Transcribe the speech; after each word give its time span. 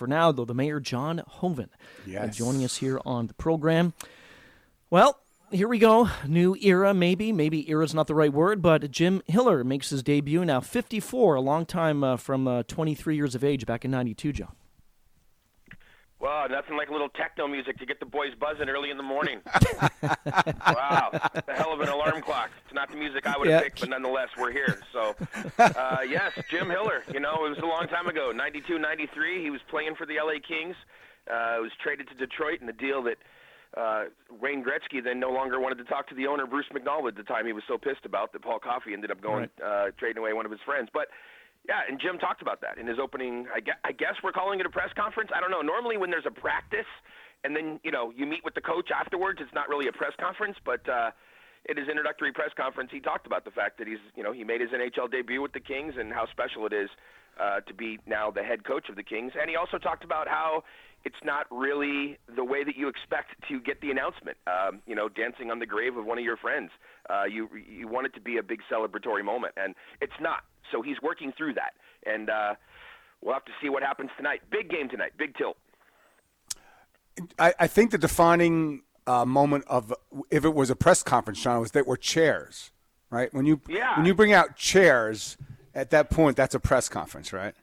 for 0.00 0.06
now, 0.06 0.32
though, 0.32 0.46
the 0.46 0.54
mayor, 0.54 0.80
John 0.80 1.22
Hoven, 1.28 1.68
yes. 2.06 2.24
uh, 2.24 2.32
joining 2.32 2.64
us 2.64 2.78
here 2.78 2.98
on 3.04 3.26
the 3.26 3.34
program. 3.34 3.92
Well, 4.88 5.20
here 5.50 5.68
we 5.68 5.78
go. 5.78 6.08
New 6.26 6.56
era, 6.62 6.94
maybe. 6.94 7.32
Maybe 7.32 7.68
era 7.68 7.84
is 7.84 7.92
not 7.92 8.06
the 8.06 8.14
right 8.14 8.32
word, 8.32 8.62
but 8.62 8.90
Jim 8.90 9.22
Hiller 9.26 9.62
makes 9.62 9.90
his 9.90 10.02
debut 10.02 10.42
now, 10.42 10.60
54, 10.60 11.34
a 11.34 11.40
long 11.42 11.66
time 11.66 12.02
uh, 12.02 12.16
from 12.16 12.48
uh, 12.48 12.62
23 12.62 13.14
years 13.14 13.34
of 13.34 13.44
age 13.44 13.66
back 13.66 13.84
in 13.84 13.90
92, 13.90 14.32
John. 14.32 14.52
Well, 16.20 16.48
nothing 16.50 16.76
like 16.76 16.88
a 16.90 16.92
little 16.92 17.08
techno 17.08 17.48
music 17.48 17.78
to 17.78 17.86
get 17.86 17.98
the 17.98 18.04
boys 18.06 18.34
buzzing 18.38 18.68
early 18.68 18.90
in 18.90 18.98
the 18.98 19.02
morning. 19.02 19.40
wow, 20.02 21.10
a 21.12 21.52
hell 21.54 21.72
of 21.72 21.80
an 21.80 21.88
alarm 21.88 22.20
clock. 22.20 22.50
It's 22.66 22.74
not 22.74 22.90
the 22.90 22.96
music 22.96 23.26
I 23.26 23.38
would 23.38 23.48
have 23.48 23.60
Yeah. 23.60 23.64
picked, 23.64 23.80
but 23.80 23.88
nonetheless, 23.88 24.28
we're 24.36 24.52
here. 24.52 24.80
So, 24.92 25.16
uh, 25.58 25.98
yes, 26.06 26.32
Jim 26.50 26.68
Hiller. 26.68 27.04
You 27.12 27.20
know, 27.20 27.46
it 27.46 27.48
was 27.48 27.58
a 27.62 27.66
long 27.66 27.88
time 27.88 28.06
ago, 28.06 28.32
92, 28.32 28.78
93. 28.78 29.42
He 29.42 29.50
was 29.50 29.60
playing 29.70 29.94
for 29.96 30.04
the 30.06 30.16
LA 30.22 30.40
Kings. 30.46 30.76
Uh, 31.30 31.56
was 31.60 31.70
traded 31.82 32.08
to 32.08 32.14
Detroit 32.14 32.60
in 32.60 32.68
a 32.68 32.72
deal 32.72 33.02
that 33.04 33.16
uh, 33.76 34.04
Wayne 34.42 34.62
Gretzky 34.64 35.02
then 35.02 35.20
no 35.20 35.30
longer 35.30 35.58
wanted 35.60 35.78
to 35.78 35.84
talk 35.84 36.08
to 36.08 36.14
the 36.14 36.26
owner, 36.26 36.44
Bruce 36.46 36.66
McNall, 36.74 37.06
at 37.08 37.16
the 37.16 37.22
time. 37.22 37.46
He 37.46 37.52
was 37.52 37.62
so 37.68 37.78
pissed 37.78 38.04
about 38.04 38.32
that 38.32 38.42
Paul 38.42 38.58
Coffey 38.58 38.92
ended 38.92 39.10
up 39.10 39.22
going 39.22 39.48
uh, 39.64 39.86
trading 39.96 40.18
away 40.18 40.32
one 40.34 40.44
of 40.44 40.50
his 40.50 40.60
friends. 40.66 40.88
But 40.92 41.08
yeah, 41.68 41.80
and 41.88 42.00
Jim 42.00 42.18
talked 42.18 42.42
about 42.42 42.60
that 42.62 42.78
in 42.78 42.86
his 42.86 42.98
opening. 42.98 43.46
I 43.54 43.60
guess, 43.60 43.76
I 43.84 43.92
guess 43.92 44.16
we're 44.24 44.32
calling 44.32 44.60
it 44.60 44.66
a 44.66 44.70
press 44.70 44.90
conference. 44.96 45.30
I 45.34 45.40
don't 45.40 45.50
know. 45.50 45.60
Normally, 45.60 45.96
when 45.96 46.10
there's 46.10 46.26
a 46.26 46.32
practice, 46.32 46.88
and 47.44 47.54
then 47.54 47.78
you 47.84 47.90
know 47.90 48.12
you 48.16 48.26
meet 48.26 48.44
with 48.44 48.54
the 48.54 48.60
coach 48.60 48.90
afterwards, 48.90 49.40
it's 49.42 49.54
not 49.54 49.68
really 49.68 49.88
a 49.88 49.92
press 49.92 50.12
conference. 50.18 50.56
But 50.64 50.88
uh, 50.88 51.10
at 51.68 51.76
his 51.76 51.88
introductory 51.88 52.32
press 52.32 52.50
conference, 52.56 52.90
he 52.92 53.00
talked 53.00 53.26
about 53.26 53.44
the 53.44 53.50
fact 53.50 53.78
that 53.78 53.86
he's 53.86 54.00
you 54.16 54.22
know 54.22 54.32
he 54.32 54.44
made 54.44 54.60
his 54.60 54.70
NHL 54.70 55.10
debut 55.10 55.42
with 55.42 55.52
the 55.52 55.60
Kings 55.60 55.94
and 55.98 56.12
how 56.12 56.26
special 56.32 56.66
it 56.66 56.72
is 56.72 56.88
uh, 57.38 57.60
to 57.60 57.74
be 57.74 57.98
now 58.06 58.30
the 58.30 58.42
head 58.42 58.64
coach 58.64 58.88
of 58.88 58.96
the 58.96 59.02
Kings. 59.02 59.32
And 59.40 59.50
he 59.50 59.56
also 59.56 59.78
talked 59.78 60.04
about 60.04 60.28
how 60.28 60.64
it's 61.04 61.22
not 61.24 61.46
really 61.50 62.18
the 62.34 62.44
way 62.44 62.62
that 62.64 62.76
you 62.76 62.88
expect 62.88 63.30
to 63.48 63.60
get 63.60 63.80
the 63.80 63.90
announcement. 63.90 64.36
Um, 64.46 64.80
you 64.86 64.94
know, 64.94 65.08
dancing 65.08 65.50
on 65.50 65.58
the 65.58 65.66
grave 65.66 65.96
of 65.96 66.04
one 66.04 66.18
of 66.18 66.24
your 66.24 66.36
friends. 66.36 66.70
Uh, 67.08 67.24
you 67.24 67.48
you 67.54 67.88
want 67.88 68.06
it 68.06 68.14
to 68.14 68.20
be 68.20 68.36
a 68.36 68.42
big 68.42 68.60
celebratory 68.70 69.24
moment, 69.24 69.54
and 69.56 69.74
it's 70.00 70.18
not. 70.20 70.44
So 70.70 70.82
he's 70.82 71.00
working 71.02 71.32
through 71.36 71.54
that, 71.54 71.72
and 72.06 72.30
uh, 72.30 72.54
we'll 73.22 73.34
have 73.34 73.44
to 73.46 73.52
see 73.62 73.68
what 73.68 73.82
happens 73.82 74.10
tonight. 74.16 74.42
Big 74.50 74.70
game 74.70 74.88
tonight. 74.88 75.12
Big 75.16 75.36
tilt. 75.36 75.56
I, 77.38 77.54
I 77.58 77.66
think 77.66 77.90
the 77.90 77.98
defining 77.98 78.82
uh, 79.06 79.24
moment 79.24 79.64
of 79.66 79.92
if 80.30 80.44
it 80.44 80.54
was 80.54 80.70
a 80.70 80.76
press 80.76 81.02
conference, 81.02 81.42
John, 81.42 81.60
was 81.60 81.72
that 81.72 81.86
were 81.86 81.96
chairs, 81.96 82.70
right? 83.10 83.32
When 83.34 83.46
you 83.46 83.60
Yeah. 83.68 83.96
when 83.96 84.06
you 84.06 84.14
bring 84.14 84.32
out 84.32 84.56
chairs, 84.56 85.36
at 85.74 85.90
that 85.90 86.10
point, 86.10 86.36
that's 86.36 86.54
a 86.54 86.60
press 86.60 86.88
conference, 86.88 87.32
right? 87.32 87.54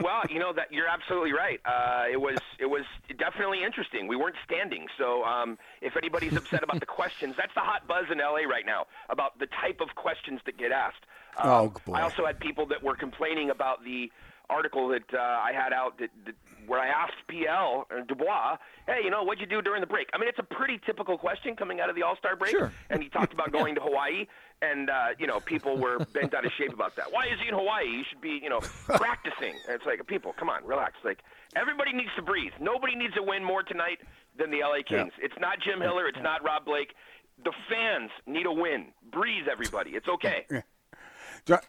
Well, 0.00 0.22
you 0.30 0.38
know 0.38 0.52
that 0.54 0.72
you're 0.72 0.86
absolutely 0.88 1.32
right. 1.32 1.60
Uh, 1.64 2.04
it 2.10 2.18
was 2.20 2.38
it 2.58 2.66
was 2.66 2.84
definitely 3.18 3.62
interesting. 3.64 4.06
We 4.06 4.16
weren't 4.16 4.36
standing, 4.44 4.86
so 4.96 5.24
um, 5.24 5.58
if 5.82 5.96
anybody's 5.96 6.34
upset 6.36 6.62
about 6.62 6.80
the 6.80 6.86
questions, 7.00 7.34
that's 7.36 7.52
the 7.54 7.60
hot 7.60 7.86
buzz 7.86 8.04
in 8.10 8.18
LA 8.18 8.48
right 8.48 8.64
now 8.64 8.86
about 9.10 9.38
the 9.38 9.46
type 9.60 9.80
of 9.80 9.94
questions 9.96 10.40
that 10.46 10.56
get 10.56 10.72
asked. 10.72 11.04
Um, 11.36 11.50
Oh, 11.50 11.72
boy. 11.84 11.94
I 11.94 12.02
also 12.02 12.24
had 12.24 12.38
people 12.40 12.66
that 12.66 12.82
were 12.82 12.96
complaining 12.96 13.50
about 13.50 13.84
the 13.84 14.10
article 14.48 14.88
that 14.88 15.04
uh, 15.14 15.18
I 15.20 15.52
had 15.54 15.72
out 15.72 15.98
that, 15.98 16.10
that 16.26 16.34
where 16.66 16.80
I 16.80 16.88
asked 16.88 17.14
PL 17.28 17.86
or 17.90 18.00
Dubois, 18.02 18.56
"Hey, 18.86 19.00
you 19.04 19.10
know, 19.10 19.22
what'd 19.24 19.40
you 19.40 19.46
do 19.46 19.60
during 19.60 19.80
the 19.80 19.86
break?" 19.86 20.08
I 20.14 20.18
mean, 20.18 20.28
it's 20.28 20.38
a 20.38 20.42
pretty 20.54 20.80
typical 20.86 21.18
question 21.18 21.56
coming 21.56 21.80
out 21.80 21.90
of 21.90 21.96
the 21.96 22.02
All 22.02 22.16
Star 22.16 22.36
break, 22.36 22.52
Sure. 22.52 22.72
and 22.88 23.02
he 23.02 23.08
talked 23.08 23.32
about 23.34 23.52
going 23.58 23.74
to 23.74 23.80
Hawaii, 23.80 24.26
and 24.62 24.90
uh, 24.90 25.08
you 25.18 25.26
know, 25.26 25.40
people 25.40 25.78
were 25.78 25.98
bent 26.12 26.34
out 26.34 26.44
of 26.44 26.52
shape 26.52 26.72
about 26.72 26.96
that. 26.96 27.12
Why 27.12 27.26
is 27.26 27.40
he 27.40 27.48
in 27.48 27.54
Hawaii? 27.54 27.86
He 27.86 28.04
should 28.08 28.20
be, 28.20 28.40
you 28.42 28.48
know, 28.48 28.60
practicing. 28.86 29.54
And 29.66 29.76
it's 29.76 29.86
like, 29.86 30.06
people, 30.06 30.34
come 30.38 30.50
on, 30.50 30.64
relax. 30.64 30.94
Like, 31.04 31.18
everybody 31.56 31.92
needs 31.92 32.10
to 32.16 32.22
breathe. 32.22 32.52
Nobody 32.60 32.94
needs 32.94 33.14
to 33.14 33.22
win 33.22 33.44
more 33.44 33.62
tonight 33.62 33.98
than 34.36 34.50
the 34.50 34.58
LA 34.58 34.82
Kings. 34.86 35.12
It's 35.20 35.38
not 35.40 35.60
Jim 35.60 35.80
Hiller. 35.80 36.06
It's 36.06 36.22
not 36.22 36.44
Rob 36.44 36.64
Blake. 36.64 36.94
The 37.42 37.52
fans 37.68 38.10
need 38.26 38.46
a 38.46 38.52
win. 38.52 38.88
Breathe, 39.10 39.48
everybody. 39.50 39.90
It's 39.90 40.08
okay. 40.08 40.46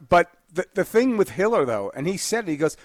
But 0.10 0.32
the 0.54 0.66
the 0.74 0.84
thing 0.84 1.18
with 1.18 1.30
Hiller 1.32 1.66
though, 1.66 1.92
and 1.96 2.06
he 2.06 2.18
said 2.18 2.48
it, 2.48 2.52
he 2.52 2.58
goes, 2.58 2.76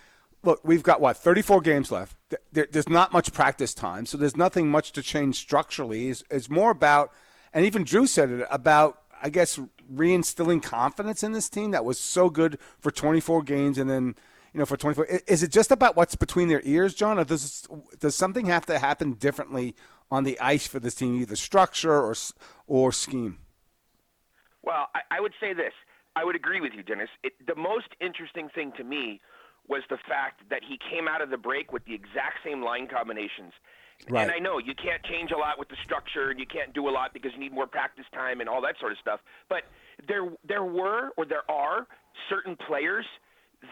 "Look, 0.45 0.61
we've 0.63 0.85
got 0.85 1.01
what 1.01 1.17
34 1.17 1.61
games 1.61 1.91
left. 1.91 2.17
There, 2.53 2.69
there's 2.71 2.89
not 2.89 3.13
much 3.13 3.33
practice 3.33 3.75
time, 3.75 4.07
so 4.07 4.17
there's 4.17 4.37
nothing 4.37 4.69
much 4.69 4.93
to 4.93 5.03
change 5.03 5.37
structurally. 5.37 6.09
It's, 6.09 6.23
it's 6.31 6.49
more 6.49 6.71
about, 6.71 7.13
and 7.53 7.65
even 7.65 7.85
Drew 7.85 8.07
said 8.07 8.31
it 8.31 8.47
about, 8.51 9.03
I 9.23 9.31
guess, 9.31 9.59
reinstilling 9.93 10.63
confidence 10.63 11.23
in 11.23 11.33
this 11.33 11.49
team 11.49 11.71
that 11.73 11.85
was 11.85 11.99
so 11.99 12.31
good 12.31 12.59
for 12.79 12.91
24 12.91 13.43
games, 13.43 13.79
and 13.79 13.89
then." 13.91 14.15
You 14.53 14.61
know, 14.61 14.65
for 14.65 14.79
24, 14.79 15.21
is 15.27 15.43
it 15.43 15.51
just 15.51 15.71
about 15.71 15.97
what's 15.97 16.17
between 16.17 16.49
their 16.49 16.63
ears, 16.65 16.95
John, 16.95 17.19
or 17.19 17.25
does 17.25 17.69
does 18.01 18.15
something 18.15 18.47
have 18.47 18.65
to 18.67 18.79
happen 18.79 19.13
differently 19.13 19.75
on 20.11 20.25
the 20.25 20.41
ice 20.41 20.67
for 20.67 20.81
this 20.81 20.95
team, 20.95 21.21
either 21.21 21.37
structure 21.37 21.93
or 21.93 22.15
or 22.67 22.91
scheme? 22.91 23.39
Well, 24.63 24.89
I, 24.95 25.19
I 25.19 25.21
would 25.21 25.35
say 25.39 25.53
this. 25.53 25.75
I 26.17 26.25
would 26.25 26.37
agree 26.37 26.61
with 26.61 26.73
you, 26.75 26.83
Dennis. 26.83 27.11
It, 27.23 27.35
the 27.47 27.55
most 27.55 27.89
interesting 28.01 28.49
thing 28.49 28.73
to 28.79 28.85
me 28.85 29.21
was 29.69 29.83
the 29.91 29.99
fact 30.09 30.43
that 30.49 30.63
he 30.67 30.79
came 30.79 31.07
out 31.09 31.21
of 31.21 31.31
the 31.31 31.37
break 31.37 31.73
with 31.73 31.85
the 31.85 31.95
exact 31.95 32.39
same 32.45 32.63
line 32.63 32.89
combinations. 32.89 33.53
Right. 34.09 34.23
And 34.23 34.31
I 34.31 34.39
know 34.39 34.59
you 34.59 34.75
can't 34.75 35.03
change 35.05 35.31
a 35.33 35.37
lot 35.37 35.59
with 35.59 35.69
the 35.69 35.77
structure, 35.85 36.31
and 36.31 36.39
you 36.39 36.47
can't 36.47 36.73
do 36.73 36.89
a 36.89 36.93
lot 36.93 37.13
because 37.13 37.33
you 37.35 37.41
need 37.41 37.53
more 37.53 37.67
practice 37.67 38.05
time 38.13 38.41
and 38.41 38.49
all 38.49 38.61
that 38.63 38.77
sort 38.79 38.93
of 38.93 38.99
stuff. 38.99 39.21
But 39.49 39.65
there, 40.07 40.29
there 40.47 40.65
were 40.65 41.11
or 41.17 41.27
there 41.27 41.49
are 41.51 41.87
certain 42.31 42.57
players 42.57 43.05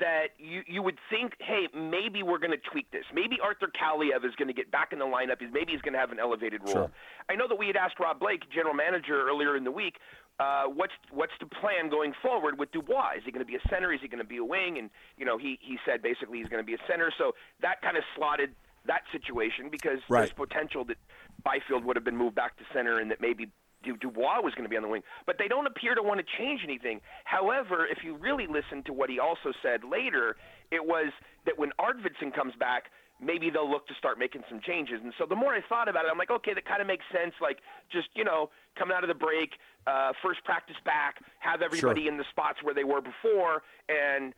that 0.00 0.28
you 0.38 0.62
you 0.66 0.82
would 0.82 0.98
think, 1.10 1.34
hey, 1.38 1.68
maybe 1.76 2.22
we're 2.22 2.38
going 2.38 2.50
to 2.50 2.70
tweak 2.72 2.90
this. 2.90 3.04
Maybe 3.14 3.36
Arthur 3.42 3.68
Kaliyev 3.68 4.24
is 4.24 4.34
going 4.36 4.48
to 4.48 4.54
get 4.54 4.70
back 4.72 4.92
in 4.92 4.98
the 4.98 5.04
lineup. 5.04 5.36
He's 5.38 5.52
maybe 5.52 5.72
he's 5.72 5.82
going 5.82 5.92
to 5.92 6.00
have 6.00 6.10
an 6.10 6.18
elevated 6.18 6.62
role. 6.64 6.72
Sure. 6.72 6.90
I 7.28 7.36
know 7.36 7.46
that 7.46 7.56
we 7.56 7.66
had 7.68 7.76
asked 7.76 8.00
Rob 8.00 8.18
Blake, 8.18 8.42
general 8.50 8.74
manager, 8.74 9.28
earlier 9.28 9.56
in 9.56 9.62
the 9.62 9.70
week, 9.70 9.96
uh, 10.40 10.64
what's 10.66 10.92
what's 11.12 11.32
the 11.38 11.46
plan 11.46 11.88
going 11.90 12.12
forward 12.22 12.58
with 12.58 12.72
Dubois? 12.72 13.14
Is 13.18 13.22
he 13.24 13.30
going 13.30 13.44
to 13.44 13.50
be 13.50 13.56
a 13.56 13.68
center? 13.70 13.92
Is 13.92 14.00
he 14.02 14.08
going 14.08 14.22
to 14.22 14.26
be 14.26 14.38
a 14.38 14.44
wing? 14.44 14.78
And 14.78 14.90
you 15.16 15.24
know, 15.24 15.38
he 15.38 15.58
he 15.62 15.78
said 15.86 16.02
basically 16.02 16.38
he's 16.38 16.48
going 16.48 16.62
to 16.62 16.66
be 16.66 16.74
a 16.74 16.82
center. 16.90 17.12
So 17.18 17.32
that 17.62 17.80
kind 17.82 17.96
of 17.96 18.02
slotted 18.16 18.50
that 18.86 19.02
situation 19.12 19.68
because 19.70 20.00
Right. 20.08 20.20
there's 20.20 20.32
potential 20.32 20.84
that 20.86 20.98
Byfield 21.42 21.84
would 21.84 21.96
have 21.96 22.04
been 22.04 22.16
moved 22.16 22.34
back 22.34 22.56
to 22.56 22.64
center 22.72 22.98
and 23.00 23.10
that 23.10 23.20
maybe 23.20 23.50
Du- 23.82 23.96
Dubois 23.98 24.40
was 24.40 24.54
going 24.54 24.64
to 24.64 24.68
be 24.70 24.76
on 24.76 24.82
the 24.82 24.88
wing. 24.88 25.02
But 25.26 25.36
they 25.38 25.48
don't 25.48 25.66
appear 25.66 25.94
to 25.94 26.02
want 26.02 26.18
to 26.18 26.26
change 26.38 26.62
anything. 26.64 27.00
However, 27.24 27.86
if 27.86 28.02
you 28.02 28.14
really 28.16 28.46
listen 28.46 28.82
to 28.84 28.92
what 28.94 29.10
he 29.10 29.18
also 29.18 29.52
said 29.62 29.84
later, 29.84 30.36
it 30.70 30.84
was 30.84 31.12
that 31.44 31.58
when 31.58 31.70
Arvidsson 31.78 32.32
comes 32.34 32.54
back, 32.56 32.90
maybe 33.20 33.50
they'll 33.50 33.70
look 33.70 33.86
to 33.88 33.94
start 33.94 34.18
making 34.18 34.42
some 34.48 34.60
changes. 34.60 35.00
And 35.02 35.12
so 35.18 35.26
the 35.26 35.36
more 35.36 35.54
I 35.54 35.60
thought 35.68 35.88
about 35.88 36.06
it, 36.06 36.10
I'm 36.10 36.16
like, 36.18 36.30
okay, 36.30 36.54
that 36.54 36.64
kind 36.64 36.80
of 36.80 36.86
makes 36.86 37.04
sense. 37.12 37.34
Like 37.40 37.58
just 37.92 38.08
you 38.14 38.24
know, 38.24 38.50
coming 38.76 38.96
out 38.96 39.04
of 39.04 39.08
the 39.08 39.14
break, 39.14 39.50
uh, 39.86 40.12
first 40.22 40.42
practice 40.44 40.76
back, 40.84 41.16
have 41.40 41.60
everybody 41.60 42.08
in 42.08 42.16
the 42.16 42.24
spots 42.30 42.62
where 42.62 42.74
they 42.74 42.84
were 42.84 43.02
before, 43.02 43.62
and 43.88 44.34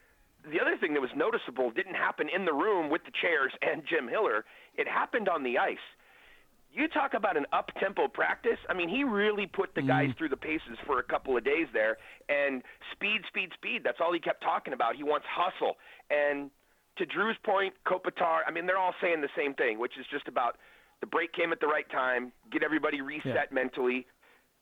the 0.51 0.61
other 0.61 0.77
thing 0.81 0.95
that 0.95 1.01
was 1.01 1.11
noticeable 1.17 1.71
didn't 1.71 1.95
happen 1.95 2.29
in 2.35 2.45
the 2.45 2.53
room 2.53 2.91
with 2.91 3.03
the 3.05 3.13
chairs 3.21 3.53
and 3.63 3.83
Jim 3.89 4.09
Hiller. 4.09 4.45
It 4.77 4.87
happened 4.89 5.29
on 5.29 5.43
the 5.43 5.59
ice. 5.59 5.83
You 6.73 6.89
talk 6.89 7.15
about 7.15 7.37
an 7.37 7.47
up 7.53 7.71
tempo 7.81 8.07
practice. 8.07 8.59
I 8.69 8.75
mean, 8.75 8.89
he 8.89 9.03
really 9.03 9.47
put 9.47 9.75
the 9.75 9.83
guys 9.83 10.11
mm. 10.11 10.19
through 10.19 10.29
the 10.29 10.37
paces 10.37 10.77
for 10.85 10.99
a 10.99 11.03
couple 11.03 11.37
of 11.37 11.45
days 11.45 11.67
there. 11.73 11.97
And 12.29 12.63
speed, 12.93 13.23
speed, 13.29 13.51
speed. 13.55 13.81
That's 13.83 13.99
all 14.01 14.13
he 14.13 14.21
kept 14.21 14.43
talking 14.43 14.75
about. 14.75 14.95
He 14.95 15.03
wants 15.03 15.27
hustle. 15.31 15.77
And 16.11 16.51
to 16.99 17.07
Drew's 17.07 17.37
point, 17.45 17.75
Kopitar, 17.87 18.41
I 18.47 18.51
mean, 18.51 18.67
they're 18.67 18.79
all 18.79 18.95
saying 19.01 19.23
the 19.23 19.33
same 19.37 19.55
thing, 19.55 19.79
which 19.79 19.93
is 19.99 20.07
just 20.11 20.29
about 20.29 20.57
the 21.01 21.07
break 21.07 21.33
came 21.33 21.53
at 21.53 21.61
the 21.61 21.67
right 21.67 21.89
time, 21.91 22.33
get 22.51 22.63
everybody 22.63 23.01
reset 23.01 23.53
mentally. 23.53 24.07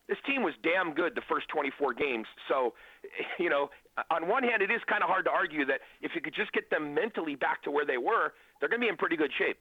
This 0.08 0.18
team 0.26 0.42
was 0.42 0.52
damn 0.62 0.92
good 0.94 1.14
the 1.14 1.22
first 1.28 1.48
24 1.48 1.94
games. 1.94 2.26
So, 2.48 2.74
you 3.38 3.48
know, 3.48 3.70
on 4.10 4.28
one 4.28 4.42
hand, 4.42 4.60
it 4.62 4.70
is 4.70 4.80
kind 4.88 5.02
of 5.02 5.08
hard 5.08 5.24
to 5.26 5.30
argue 5.30 5.64
that 5.66 5.80
if 6.02 6.12
you 6.14 6.20
could 6.20 6.34
just 6.34 6.52
get 6.52 6.68
them 6.70 6.92
mentally 6.94 7.36
back 7.36 7.62
to 7.64 7.70
where 7.70 7.86
they 7.86 7.96
were, 7.98 8.34
they're 8.60 8.68
going 8.68 8.80
to 8.80 8.84
be 8.84 8.90
in 8.90 8.96
pretty 8.96 9.16
good 9.16 9.30
shape. 9.38 9.56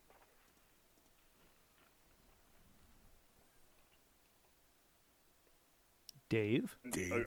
Dave? 6.30 6.76
Dave. 6.92 7.26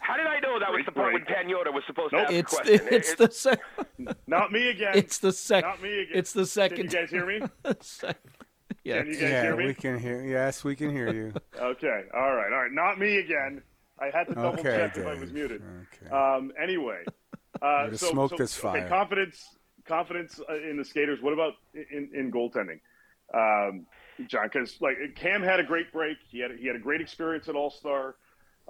How 0.00 0.16
did 0.16 0.26
I 0.26 0.38
know 0.40 0.58
that 0.60 0.70
was 0.70 0.82
the 0.86 0.92
part 0.92 1.12
when 1.12 1.24
break. 1.24 1.36
Pagnotta 1.36 1.72
was 1.72 1.82
supposed 1.86 2.10
to 2.10 2.16
Nope. 2.16 2.26
ask 2.26 2.32
the 2.32 2.38
It's 2.38 2.54
question? 2.54 2.88
it's 2.90 3.10
It- 3.12 3.18
the 3.18 3.30
second. 3.30 4.16
Not 4.26 4.52
me 4.52 4.70
again. 4.70 4.92
It's 4.94 5.18
the 5.18 5.32
second. 5.32 5.68
Not 5.70 5.82
me 5.82 6.00
again. 6.02 6.12
It's 6.18 6.32
the 6.32 6.46
second. 6.46 6.76
Can 6.76 6.84
you 6.86 6.90
guys 6.92 7.10
hear 7.10 7.26
me? 7.26 7.42
Second. 8.86 9.04
Can 9.04 9.06
you 9.06 9.12
Yes. 9.12 9.20
guys 9.20 9.30
yeah, 9.30 9.42
hear 9.42 9.56
me? 9.56 9.66
we 9.66 9.74
can 9.74 9.98
hear. 9.98 10.22
Yes, 10.24 10.64
we 10.64 10.76
can 10.76 10.90
hear 10.90 11.12
you. 11.12 11.32
Okay. 11.58 12.02
All 12.12 12.34
right. 12.34 12.52
All 12.52 12.62
right. 12.62 12.72
Not 12.72 12.98
me 12.98 13.18
again. 13.18 13.62
I 13.98 14.10
had 14.12 14.26
to 14.28 14.34
double 14.34 14.60
Okay, 14.60 14.62
check 14.76 14.96
if 14.96 15.06
I 15.06 15.14
was 15.14 15.32
muted. 15.32 15.62
Okay. 16.02 16.10
Um, 16.10 16.52
anyway, 16.60 17.04
uh, 17.62 17.90
so, 17.92 18.10
smoke 18.10 18.30
so- 18.30 18.36
this 18.36 18.58
okay, 18.58 18.80
fire. 18.80 18.88
confidence, 18.88 19.56
confidence 19.86 20.40
uh, 20.50 20.54
in 20.56 20.76
the 20.76 20.84
skaters. 20.84 21.22
What 21.22 21.32
about 21.32 21.54
in, 21.74 22.10
in 22.12 22.32
goaltending, 22.32 22.80
um, 23.32 23.86
John? 24.26 24.50
Because 24.52 24.80
like 24.80 24.96
Cam 25.14 25.42
had 25.42 25.60
a 25.60 25.64
great 25.64 25.92
break. 25.92 26.18
He 26.28 26.40
had 26.40 26.50
he 26.58 26.66
had 26.66 26.74
a 26.76 26.80
great 26.80 27.00
experience 27.00 27.48
at 27.48 27.54
All 27.54 27.70
Star. 27.70 28.16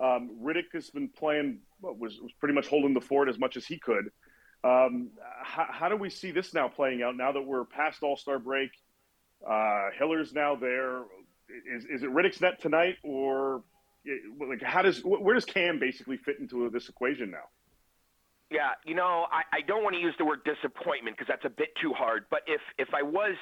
Um, 0.00 0.30
Rittich 0.42 0.72
has 0.74 0.90
been 0.90 1.08
playing. 1.08 1.60
Was 1.80 2.20
was 2.20 2.32
pretty 2.38 2.54
much 2.54 2.66
holding 2.66 2.92
the 2.92 3.00
fort 3.00 3.28
as 3.28 3.38
much 3.38 3.56
as 3.56 3.64
he 3.64 3.78
could. 3.78 4.10
Um, 4.62 5.10
how, 5.42 5.66
how, 5.70 5.88
do 5.90 5.96
we 5.96 6.08
see 6.08 6.30
this 6.30 6.54
now 6.54 6.68
playing 6.68 7.02
out 7.02 7.16
now 7.16 7.32
that 7.32 7.42
we're 7.42 7.64
past 7.64 8.02
All 8.02 8.16
Star 8.16 8.38
break? 8.38 8.70
Uh, 9.48 9.90
Hiller's 9.98 10.32
now 10.32 10.54
there. 10.54 11.02
Is, 11.70 11.84
is 11.84 12.02
it 12.02 12.10
Rittich's 12.10 12.40
net 12.40 12.60
tonight, 12.60 12.96
or 13.02 13.62
like 14.48 14.62
how 14.62 14.82
does 14.82 15.00
where 15.04 15.34
does 15.34 15.44
Cam 15.44 15.78
basically 15.78 16.16
fit 16.16 16.38
into 16.38 16.68
this 16.70 16.88
equation 16.88 17.30
now? 17.30 17.48
Yeah, 18.50 18.70
you 18.84 18.94
know, 18.94 19.26
I, 19.32 19.42
I 19.52 19.60
don't 19.66 19.82
want 19.82 19.94
to 19.96 20.00
use 20.00 20.14
the 20.18 20.24
word 20.24 20.40
disappointment 20.44 21.16
because 21.16 21.28
that's 21.28 21.44
a 21.44 21.50
bit 21.50 21.70
too 21.80 21.92
hard. 21.92 22.26
But 22.30 22.40
if 22.46 22.60
if 22.78 22.94
I 22.94 23.02
was 23.02 23.36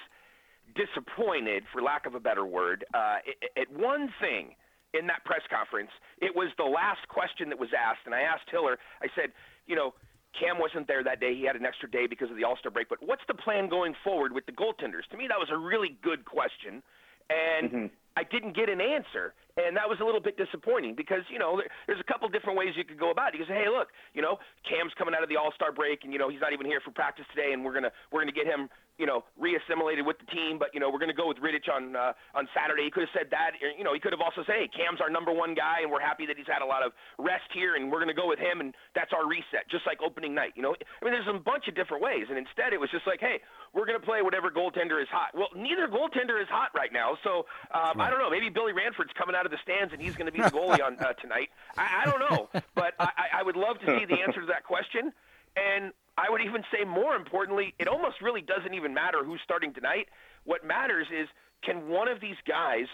disappointed, 0.74 1.64
for 1.72 1.82
lack 1.82 2.06
of 2.06 2.14
a 2.14 2.20
better 2.20 2.44
word, 2.44 2.84
uh, 2.94 3.16
at 3.56 3.70
one 3.70 4.12
thing 4.20 4.54
in 4.94 5.06
that 5.06 5.24
press 5.24 5.42
conference, 5.50 5.90
it 6.20 6.34
was 6.34 6.48
the 6.56 6.64
last 6.64 7.06
question 7.08 7.48
that 7.50 7.58
was 7.58 7.70
asked, 7.76 8.00
and 8.06 8.14
I 8.14 8.22
asked 8.22 8.48
Hiller. 8.50 8.78
I 9.02 9.08
said, 9.14 9.32
you 9.66 9.76
know, 9.76 9.94
Cam 10.38 10.58
wasn't 10.58 10.86
there 10.86 11.04
that 11.04 11.20
day. 11.20 11.34
He 11.34 11.44
had 11.44 11.56
an 11.56 11.66
extra 11.66 11.90
day 11.90 12.06
because 12.06 12.30
of 12.30 12.36
the 12.36 12.44
All 12.44 12.56
Star 12.56 12.70
break. 12.70 12.88
But 12.88 12.98
what's 13.02 13.22
the 13.28 13.34
plan 13.34 13.68
going 13.68 13.94
forward 14.02 14.32
with 14.32 14.46
the 14.46 14.52
goaltenders? 14.52 15.06
To 15.10 15.16
me, 15.16 15.26
that 15.28 15.38
was 15.38 15.48
a 15.52 15.56
really 15.56 15.96
good 16.02 16.24
question, 16.24 16.82
and 17.28 17.70
mm-hmm. 17.70 17.86
I 18.16 18.24
didn't 18.24 18.56
get 18.56 18.68
an 18.68 18.80
answer. 18.80 19.34
And 19.56 19.76
that 19.76 19.84
was 19.88 20.00
a 20.00 20.04
little 20.04 20.20
bit 20.20 20.36
disappointing 20.40 20.94
because, 20.96 21.20
you 21.28 21.38
know, 21.38 21.60
there's 21.86 22.00
a 22.00 22.08
couple 22.08 22.28
different 22.28 22.56
ways 22.56 22.72
you 22.76 22.84
could 22.84 22.98
go 22.98 23.10
about 23.10 23.34
it. 23.34 23.38
You 23.38 23.44
can 23.44 23.52
say, 23.52 23.60
hey, 23.64 23.68
look, 23.68 23.88
you 24.14 24.22
know, 24.22 24.40
Cam's 24.64 24.92
coming 24.96 25.12
out 25.12 25.22
of 25.22 25.28
the 25.28 25.36
All 25.36 25.52
Star 25.52 25.72
break 25.72 26.04
and, 26.04 26.12
you 26.12 26.18
know, 26.18 26.32
he's 26.32 26.40
not 26.40 26.52
even 26.52 26.64
here 26.64 26.80
for 26.80 26.90
practice 26.90 27.26
today 27.34 27.52
and 27.52 27.60
we're 27.60 27.76
going 27.76 27.84
to 27.84 27.92
we're 28.08 28.24
gonna 28.24 28.32
get 28.32 28.48
him, 28.48 28.72
you 28.96 29.04
know, 29.04 29.24
reassimilated 29.36 30.04
with 30.04 30.16
the 30.20 30.28
team, 30.32 30.56
but, 30.56 30.68
you 30.72 30.80
know, 30.80 30.88
we're 30.88 31.00
going 31.00 31.12
to 31.12 31.16
go 31.16 31.28
with 31.28 31.40
Rittich 31.40 31.68
on, 31.68 31.96
uh, 31.96 32.12
on 32.36 32.48
Saturday. 32.52 32.84
He 32.84 32.90
could 32.92 33.04
have 33.08 33.14
said 33.16 33.28
that. 33.32 33.56
You 33.60 33.84
know, 33.84 33.92
he 33.92 34.00
could 34.00 34.12
have 34.12 34.20
also 34.20 34.44
said, 34.44 34.56
hey, 34.56 34.68
Cam's 34.72 35.00
our 35.00 35.08
number 35.08 35.32
one 35.32 35.52
guy 35.52 35.84
and 35.84 35.90
we're 35.90 36.04
happy 36.04 36.24
that 36.28 36.36
he's 36.36 36.48
had 36.48 36.60
a 36.60 36.68
lot 36.68 36.84
of 36.84 36.92
rest 37.18 37.48
here 37.52 37.76
and 37.76 37.92
we're 37.92 38.00
going 38.00 38.12
to 38.12 38.16
go 38.16 38.28
with 38.28 38.38
him 38.38 38.60
and 38.60 38.72
that's 38.94 39.12
our 39.12 39.28
reset, 39.28 39.68
just 39.68 39.84
like 39.84 40.00
opening 40.04 40.32
night. 40.32 40.52
You 40.56 40.62
know, 40.62 40.72
I 40.76 41.00
mean, 41.04 41.12
there's 41.12 41.28
a 41.28 41.36
bunch 41.36 41.68
of 41.68 41.74
different 41.74 42.04
ways. 42.04 42.28
And 42.28 42.36
instead, 42.36 42.72
it 42.72 42.80
was 42.80 42.92
just 42.92 43.04
like, 43.08 43.20
hey, 43.20 43.40
we're 43.72 43.88
going 43.88 43.98
to 43.98 44.04
play 44.04 44.20
whatever 44.20 44.52
goaltender 44.52 45.00
is 45.00 45.08
hot. 45.08 45.32
Well, 45.32 45.50
neither 45.56 45.88
goaltender 45.88 46.40
is 46.40 46.48
hot 46.52 46.70
right 46.76 46.92
now. 46.92 47.16
So 47.24 47.48
um, 47.72 47.96
right. 47.96 48.06
I 48.06 48.10
don't 48.12 48.20
know. 48.20 48.28
Maybe 48.30 48.52
Billy 48.52 48.76
Ranford's 48.76 49.12
coming 49.16 49.34
out 49.34 49.41
of 49.46 49.52
the 49.52 49.58
stands 49.62 49.92
and 49.92 50.02
he's 50.02 50.14
going 50.14 50.26
to 50.26 50.32
be 50.32 50.40
the 50.40 50.50
goalie 50.50 50.82
on 50.84 50.96
uh, 50.98 51.12
tonight. 51.14 51.50
I, 51.76 52.02
I 52.04 52.10
don't 52.10 52.20
know, 52.20 52.48
but 52.74 52.94
I, 52.98 53.40
I 53.40 53.42
would 53.42 53.56
love 53.56 53.78
to 53.80 53.98
see 53.98 54.04
the 54.04 54.20
answer 54.20 54.40
to 54.40 54.46
that 54.46 54.64
question. 54.64 55.12
And 55.56 55.92
I 56.16 56.30
would 56.30 56.42
even 56.42 56.62
say, 56.72 56.84
more 56.84 57.14
importantly, 57.14 57.74
it 57.78 57.88
almost 57.88 58.20
really 58.20 58.42
doesn't 58.42 58.74
even 58.74 58.94
matter 58.94 59.24
who's 59.24 59.40
starting 59.44 59.72
tonight. 59.72 60.08
What 60.44 60.64
matters 60.64 61.06
is 61.12 61.28
can 61.62 61.88
one 61.88 62.08
of 62.08 62.20
these 62.20 62.36
guys 62.46 62.86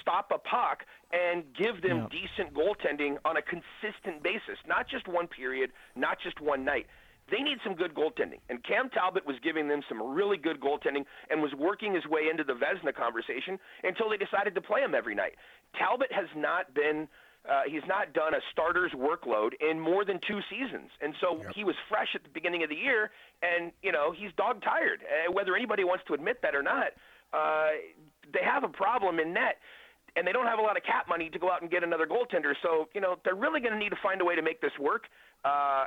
stop 0.00 0.32
a 0.34 0.38
puck 0.38 0.84
and 1.12 1.44
give 1.54 1.82
them 1.82 2.08
yeah. 2.10 2.20
decent 2.20 2.54
goaltending 2.54 3.16
on 3.24 3.36
a 3.36 3.42
consistent 3.42 4.22
basis, 4.22 4.58
not 4.66 4.88
just 4.88 5.06
one 5.08 5.28
period, 5.28 5.70
not 5.94 6.18
just 6.20 6.40
one 6.40 6.64
night. 6.64 6.86
They 7.30 7.42
need 7.42 7.58
some 7.64 7.74
good 7.74 7.94
goaltending. 7.94 8.38
And 8.48 8.62
Cam 8.62 8.88
Talbot 8.90 9.26
was 9.26 9.36
giving 9.42 9.68
them 9.68 9.82
some 9.88 10.00
really 10.00 10.36
good 10.36 10.60
goaltending 10.60 11.04
and 11.30 11.42
was 11.42 11.52
working 11.58 11.94
his 11.94 12.06
way 12.06 12.28
into 12.30 12.44
the 12.44 12.54
Vezina 12.54 12.94
conversation 12.94 13.58
until 13.82 14.08
they 14.08 14.16
decided 14.16 14.54
to 14.54 14.60
play 14.60 14.80
him 14.80 14.94
every 14.94 15.14
night. 15.14 15.34
Talbot 15.76 16.12
has 16.12 16.28
not 16.36 16.72
been 16.74 17.08
uh, 17.48 17.62
he's 17.66 17.82
not 17.86 18.12
done 18.12 18.34
a 18.34 18.40
starter's 18.50 18.90
workload 18.92 19.52
in 19.60 19.78
more 19.78 20.04
than 20.04 20.18
two 20.26 20.40
seasons, 20.50 20.90
and 21.00 21.14
so 21.20 21.38
yep. 21.38 21.52
he 21.54 21.62
was 21.62 21.76
fresh 21.88 22.08
at 22.14 22.22
the 22.24 22.28
beginning 22.30 22.64
of 22.64 22.68
the 22.68 22.74
year, 22.74 23.10
and 23.40 23.70
you 23.82 23.92
know 23.92 24.10
he's 24.10 24.30
dog 24.36 24.60
tired. 24.62 25.00
Uh, 25.02 25.32
whether 25.32 25.54
anybody 25.54 25.84
wants 25.84 26.02
to 26.08 26.14
admit 26.14 26.42
that 26.42 26.56
or 26.56 26.62
not, 26.62 26.88
uh, 27.32 27.70
they 28.32 28.42
have 28.42 28.64
a 28.64 28.68
problem 28.68 29.20
in 29.20 29.32
net, 29.32 29.58
and 30.16 30.26
they 30.26 30.32
don't 30.32 30.46
have 30.46 30.58
a 30.58 30.62
lot 30.62 30.76
of 30.76 30.82
cap 30.82 31.08
money 31.08 31.30
to 31.30 31.38
go 31.38 31.50
out 31.50 31.62
and 31.62 31.70
get 31.70 31.84
another 31.84 32.06
goaltender. 32.06 32.54
So 32.62 32.88
you 32.94 33.00
know 33.00 33.14
they're 33.24 33.36
really 33.36 33.60
going 33.60 33.74
to 33.74 33.78
need 33.78 33.90
to 33.90 34.02
find 34.02 34.20
a 34.20 34.24
way 34.24 34.34
to 34.34 34.42
make 34.42 34.60
this 34.60 34.76
work. 34.80 35.04
Uh, 35.44 35.84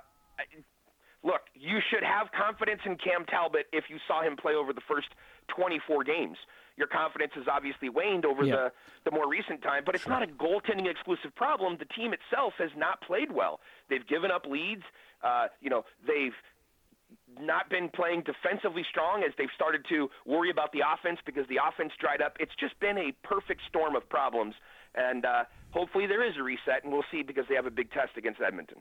look, 1.23 1.41
you 1.53 1.79
should 1.89 2.03
have 2.03 2.31
confidence 2.31 2.81
in 2.85 2.95
Cam 2.95 3.25
Talbot 3.25 3.67
if 3.71 3.85
you 3.89 3.97
saw 4.07 4.21
him 4.21 4.37
play 4.37 4.53
over 4.53 4.73
the 4.73 4.81
first 4.87 5.07
24 5.55 6.03
games. 6.03 6.37
Your 6.77 6.87
confidence 6.87 7.33
has 7.35 7.45
obviously 7.51 7.89
waned 7.89 8.25
over 8.25 8.43
yeah. 8.43 8.71
the, 9.03 9.09
the 9.09 9.11
more 9.11 9.27
recent 9.29 9.61
time, 9.61 9.83
but 9.85 9.95
it's 9.95 10.05
sure. 10.05 10.13
not 10.13 10.23
a 10.23 10.27
goaltending 10.27 10.89
exclusive 10.89 11.35
problem. 11.35 11.75
The 11.77 11.91
team 11.91 12.13
itself 12.13 12.53
has 12.57 12.71
not 12.77 13.01
played 13.01 13.31
well. 13.31 13.59
They've 13.89 14.05
given 14.07 14.31
up 14.31 14.45
leads. 14.45 14.83
Uh, 15.21 15.47
you 15.59 15.69
know, 15.69 15.83
they've 16.07 16.35
not 17.39 17.69
been 17.69 17.89
playing 17.89 18.23
defensively 18.23 18.85
strong 18.89 19.23
as 19.23 19.33
they've 19.37 19.51
started 19.53 19.85
to 19.89 20.09
worry 20.25 20.49
about 20.49 20.71
the 20.71 20.79
offense 20.79 21.19
because 21.25 21.45
the 21.47 21.59
offense 21.59 21.91
dried 21.99 22.21
up. 22.21 22.37
It's 22.39 22.55
just 22.59 22.79
been 22.79 22.97
a 22.97 23.11
perfect 23.27 23.61
storm 23.67 23.95
of 23.95 24.07
problems, 24.07 24.55
and 24.95 25.25
uh, 25.25 25.43
hopefully 25.71 26.07
there 26.07 26.23
is 26.23 26.37
a 26.37 26.43
reset, 26.43 26.83
and 26.83 26.93
we'll 26.93 27.07
see 27.11 27.23
because 27.23 27.45
they 27.49 27.55
have 27.55 27.65
a 27.65 27.71
big 27.71 27.91
test 27.91 28.15
against 28.15 28.39
Edmonton. 28.39 28.77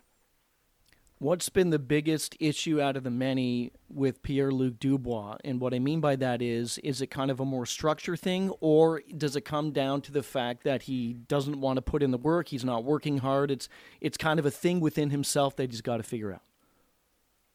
What's 1.21 1.49
been 1.49 1.71
the 1.71 1.81
biggest 1.81 2.37
issue 2.39 2.81
out 2.81 2.97
of 2.97 3.03
the 3.03 3.11
many 3.11 3.73
with 3.89 4.23
Pierre 4.23 4.53
Luc 4.53 4.79
Dubois? 4.79 5.39
And 5.45 5.61
what 5.61 5.75
I 5.75 5.81
mean 5.81 6.01
by 6.01 6.15
that 6.15 6.41
is, 6.41 6.79
is 6.79 7.03
it 7.03 7.09
kind 7.09 7.33
of 7.33 7.41
a 7.41 7.45
more 7.45 7.67
structure 7.67 8.17
thing, 8.17 8.51
or 8.61 9.03
does 9.17 9.35
it 9.35 9.41
come 9.41 9.73
down 9.73 10.01
to 10.03 10.13
the 10.13 10.23
fact 10.23 10.63
that 10.63 10.83
he 10.83 11.15
doesn't 11.15 11.61
want 11.61 11.77
to 11.77 11.83
put 11.83 12.05
in 12.05 12.13
the 12.13 12.19
work? 12.19 12.49
He's 12.49 12.65
not 12.65 12.85
working 12.85 13.19
hard. 13.19 13.51
It's 13.51 13.69
it's 14.01 14.17
kind 14.17 14.39
of 14.39 14.47
a 14.47 14.51
thing 14.51 14.79
within 14.79 15.11
himself 15.11 15.57
that 15.57 15.73
he's 15.73 15.81
got 15.81 15.97
to 15.97 16.05
figure 16.05 16.33
out. 16.33 16.43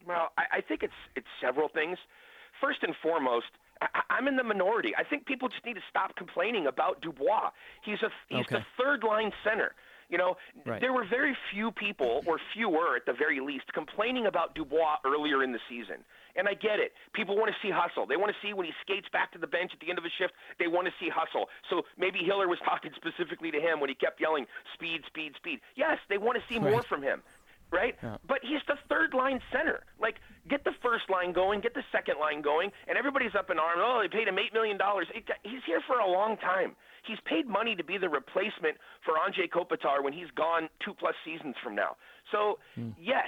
Well, 0.06 0.34
I, 0.38 0.58
I 0.58 0.62
think 0.62 0.84
it's 0.84 0.94
it's 1.16 1.28
several 1.42 1.70
things. 1.70 1.98
First 2.60 2.84
and 2.84 2.94
foremost, 3.02 3.48
I, 3.82 4.18
am 4.18 4.28
in 4.28 4.36
the 4.36 4.44
minority. 4.44 4.92
I 4.98 5.04
think 5.04 5.26
people 5.26 5.48
just 5.48 5.66
need 5.66 5.76
to 5.76 5.84
stop 5.90 6.18
complaining 6.18 6.68
about 6.68 7.02
Dubois. 7.02 7.52
He's 7.82 8.02
a 8.04 8.10
he's 8.28 8.42
okay. 8.42 8.58
the 8.58 8.66
third 8.78 9.04
line 9.04 9.32
center. 9.42 9.74
You 10.10 10.18
know, 10.18 10.38
right. 10.66 10.82
there 10.82 10.94
were 10.94 11.06
very 11.06 11.36
few 11.52 11.72
people, 11.72 12.24
or 12.26 12.40
fewer 12.54 12.96
at 12.96 13.06
the 13.06 13.14
very 13.14 13.40
least, 13.40 13.72
complaining 13.74 14.26
about 14.26 14.56
Dubois 14.56 14.98
earlier 15.06 15.44
in 15.44 15.52
the 15.52 15.60
season. 15.70 16.04
And 16.36 16.48
I 16.48 16.54
get 16.56 16.80
it. 16.80 16.94
People 17.14 17.38
want 17.38 17.50
to 17.54 17.58
see 17.62 17.72
hustle. 17.72 18.08
They 18.08 18.18
want 18.18 18.32
to 18.32 18.48
see 18.48 18.54
when 18.54 18.66
he 18.66 18.74
skates 18.82 19.08
back 19.14 19.32
to 19.34 19.40
the 19.40 19.48
bench 19.48 19.72
at 19.74 19.80
the 19.80 19.90
end 19.90 20.00
of 20.00 20.06
a 20.06 20.10
shift, 20.18 20.34
they 20.58 20.68
want 20.68 20.88
to 20.88 20.94
see 21.00 21.10
hustle. 21.10 21.48
So 21.70 21.84
maybe 21.98 22.20
Hiller 22.26 22.48
was 22.48 22.60
talking 22.66 22.92
specifically 22.96 23.52
to 23.52 23.60
him 23.60 23.80
when 23.80 23.90
he 23.90 23.96
kept 23.96 24.20
yelling, 24.20 24.46
speed, 24.74 25.02
speed, 25.08 25.34
speed. 25.36 25.60
Yes, 25.76 26.00
they 26.10 26.18
want 26.18 26.38
to 26.38 26.44
see 26.50 26.60
right. 26.60 26.72
more 26.72 26.84
from 26.84 27.02
him 27.02 27.22
right? 27.74 27.96
Yeah. 28.04 28.18
But 28.26 28.40
he's 28.44 28.62
the 28.68 28.78
third 28.88 29.14
line 29.14 29.42
center. 29.52 29.84
Like, 30.00 30.18
get 30.48 30.64
the 30.64 30.74
first 30.84 31.10
line 31.24 31.34
going, 31.34 31.62
get 31.62 31.74
the 31.74 31.84
second 31.92 32.20
line 32.20 32.42
going, 32.42 32.72
and 32.88 32.98
everybody's 32.98 33.36
up 33.38 33.50
in 33.50 33.58
arms. 33.58 33.80
Oh, 33.80 34.04
they 34.04 34.12
paid 34.12 34.28
him 34.28 34.36
$8 34.36 34.54
million. 34.54 34.78
He's 35.44 35.64
here 35.66 35.82
for 35.88 36.00
a 36.00 36.10
long 36.10 36.38
time. 36.38 36.76
He's 37.08 37.20
paid 37.26 37.48
money 37.48 37.76
to 37.76 37.84
be 37.84 37.98
the 37.98 38.10
replacement 38.10 38.78
for 39.04 39.16
Anze 39.16 39.48
Kopitar 39.52 40.04
when 40.04 40.14
he's 40.14 40.32
gone 40.36 40.70
two 40.84 40.94
plus 40.94 41.16
seasons 41.26 41.56
from 41.64 41.76
now. 41.76 41.96
So, 42.32 42.60
mm. 42.80 42.96
yes, 43.00 43.28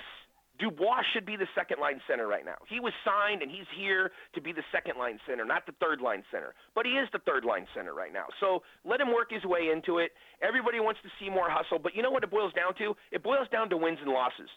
Dubois 0.60 1.04
should 1.12 1.26
be 1.26 1.36
the 1.36 1.48
second 1.52 1.82
line 1.82 2.00
center 2.08 2.28
right 2.28 2.46
now. 2.46 2.56
He 2.70 2.80
was 2.80 2.94
signed 3.04 3.42
and 3.42 3.52
he's 3.52 3.68
here 3.76 4.12
to 4.34 4.40
be 4.40 4.54
the 4.54 4.64
second 4.72 4.96
line 4.98 5.20
center, 5.28 5.44
not 5.44 5.66
the 5.66 5.76
third 5.84 6.00
line 6.00 6.24
center. 6.32 6.56
But 6.74 6.86
he 6.86 6.94
is 6.94 7.10
the 7.12 7.20
third 7.28 7.44
line 7.44 7.68
center 7.76 7.94
right 7.94 8.14
now. 8.14 8.32
So 8.40 8.64
let 8.88 9.02
him 9.02 9.12
work 9.12 9.32
his 9.32 9.44
way 9.44 9.68
into 9.72 10.00
it. 10.00 10.12
Everybody 10.42 10.80
wants 10.80 11.02
to 11.04 11.12
see 11.20 11.30
more 11.30 11.52
hustle, 11.52 11.80
but 11.80 11.96
you 11.96 12.02
know 12.02 12.12
what 12.12 12.24
it 12.24 12.32
boils 12.32 12.54
down 12.54 12.72
to? 12.80 12.96
It 13.12 13.24
boils 13.24 13.52
down 13.52 13.70
to 13.70 13.78
wins 13.78 14.00
and 14.00 14.12
losses. 14.12 14.48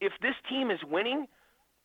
If 0.00 0.12
this 0.20 0.36
team 0.52 0.70
is 0.70 0.78
winning, 0.84 1.26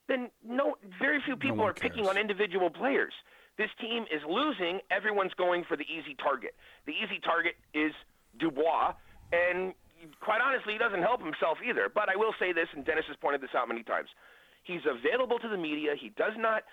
then 0.07 0.29
no 0.45 0.75
very 0.99 1.21
few 1.25 1.35
people 1.35 1.57
no 1.57 1.71
are 1.71 1.73
cares. 1.73 1.91
picking 1.91 2.07
on 2.07 2.17
individual 2.17 2.69
players. 2.69 3.13
This 3.57 3.69
team 3.79 4.03
is 4.11 4.21
losing. 4.27 4.79
Everyone's 4.89 5.33
going 5.37 5.63
for 5.67 5.77
the 5.77 5.85
easy 5.85 6.15
target. 6.17 6.55
The 6.85 6.93
easy 6.93 7.19
target 7.23 7.53
is 7.73 7.93
Dubois, 8.39 8.93
and 9.31 9.73
quite 10.19 10.41
honestly, 10.41 10.73
he 10.73 10.79
doesn't 10.79 11.01
help 11.01 11.21
himself 11.21 11.57
either. 11.61 11.87
But 11.93 12.09
I 12.09 12.15
will 12.15 12.33
say 12.39 12.51
this, 12.51 12.67
and 12.73 12.83
Dennis 12.83 13.05
has 13.07 13.17
pointed 13.21 13.41
this 13.41 13.53
out 13.55 13.67
many 13.67 13.83
times. 13.83 14.09
He's 14.63 14.81
available 14.89 15.39
to 15.39 15.47
the 15.47 15.57
media. 15.57 15.93
He 15.99 16.09
does 16.17 16.33
not 16.37 16.63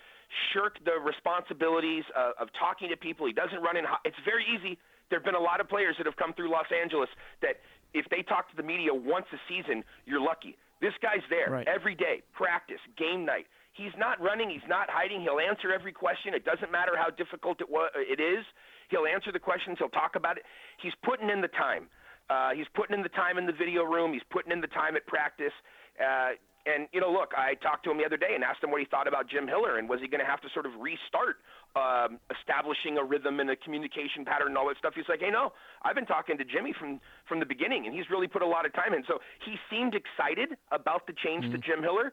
shirk 0.52 0.78
the 0.84 0.98
responsibilities 1.02 2.04
of, 2.16 2.32
of 2.38 2.48
talking 2.58 2.88
to 2.88 2.96
people. 2.96 3.26
He 3.26 3.34
doesn't 3.34 3.60
run 3.60 3.76
in. 3.76 3.84
It's 4.04 4.18
very 4.24 4.46
easy. 4.46 4.78
There 5.10 5.18
have 5.18 5.26
been 5.26 5.34
a 5.34 5.42
lot 5.42 5.60
of 5.60 5.68
players 5.68 5.96
that 5.98 6.06
have 6.06 6.16
come 6.16 6.32
through 6.32 6.50
Los 6.50 6.70
Angeles 6.70 7.10
that 7.42 7.58
if 7.92 8.06
they 8.10 8.22
talk 8.22 8.48
to 8.50 8.56
the 8.56 8.62
media 8.62 8.94
once 8.94 9.26
a 9.34 9.40
season, 9.50 9.82
you're 10.06 10.22
lucky. 10.22 10.56
This 10.80 10.94
guy's 11.02 11.24
there 11.28 11.50
right. 11.50 11.68
every 11.68 11.94
day, 11.94 12.22
practice, 12.32 12.80
game 12.96 13.24
night. 13.24 13.46
He's 13.72 13.92
not 13.96 14.20
running. 14.20 14.50
He's 14.50 14.66
not 14.68 14.88
hiding. 14.90 15.20
He'll 15.22 15.38
answer 15.40 15.72
every 15.72 15.92
question. 15.92 16.34
It 16.34 16.44
doesn't 16.44 16.72
matter 16.72 16.96
how 16.96 17.10
difficult 17.10 17.60
it, 17.60 17.68
wa- 17.70 17.92
it 17.94 18.18
is. 18.18 18.44
He'll 18.88 19.06
answer 19.06 19.30
the 19.30 19.38
questions. 19.38 19.78
He'll 19.78 19.88
talk 19.94 20.16
about 20.16 20.36
it. 20.36 20.44
He's 20.82 20.92
putting 21.04 21.30
in 21.30 21.40
the 21.40 21.52
time. 21.54 21.86
Uh, 22.28 22.50
he's 22.54 22.66
putting 22.74 22.94
in 22.94 23.02
the 23.02 23.10
time 23.10 23.38
in 23.38 23.46
the 23.46 23.52
video 23.52 23.84
room. 23.84 24.12
He's 24.12 24.26
putting 24.30 24.52
in 24.52 24.60
the 24.60 24.68
time 24.68 24.96
at 24.96 25.06
practice. 25.06 25.54
Uh, 25.98 26.30
and 26.66 26.88
you 26.92 27.00
know, 27.00 27.10
look, 27.10 27.32
I 27.36 27.54
talked 27.54 27.84
to 27.84 27.90
him 27.90 27.98
the 27.98 28.04
other 28.04 28.16
day 28.16 28.34
and 28.34 28.44
asked 28.44 28.62
him 28.62 28.70
what 28.70 28.80
he 28.80 28.86
thought 28.86 29.08
about 29.08 29.28
Jim 29.28 29.46
Hiller 29.46 29.78
and 29.78 29.88
was 29.88 30.00
he 30.00 30.08
going 30.08 30.20
to 30.20 30.28
have 30.28 30.40
to 30.42 30.48
sort 30.52 30.66
of 30.66 30.72
restart 30.78 31.40
um, 31.76 32.18
establishing 32.28 32.98
a 32.98 33.04
rhythm 33.04 33.40
and 33.40 33.50
a 33.50 33.56
communication 33.56 34.24
pattern 34.24 34.48
and 34.48 34.58
all 34.58 34.68
that 34.68 34.78
stuff. 34.78 34.94
He's 34.94 35.08
like, 35.08 35.20
hey, 35.20 35.30
no, 35.30 35.52
I've 35.82 35.94
been 35.94 36.06
talking 36.06 36.36
to 36.38 36.44
Jimmy 36.44 36.74
from 36.76 37.00
from 37.28 37.40
the 37.40 37.46
beginning, 37.46 37.86
and 37.86 37.94
he's 37.94 38.10
really 38.10 38.26
put 38.26 38.42
a 38.42 38.46
lot 38.46 38.66
of 38.66 38.74
time 38.74 38.92
in. 38.92 39.04
So 39.06 39.18
he 39.44 39.56
seemed 39.70 39.94
excited 39.94 40.56
about 40.72 41.06
the 41.06 41.14
change 41.14 41.44
mm-hmm. 41.44 41.54
to 41.54 41.58
Jim 41.58 41.82
Hiller. 41.82 42.12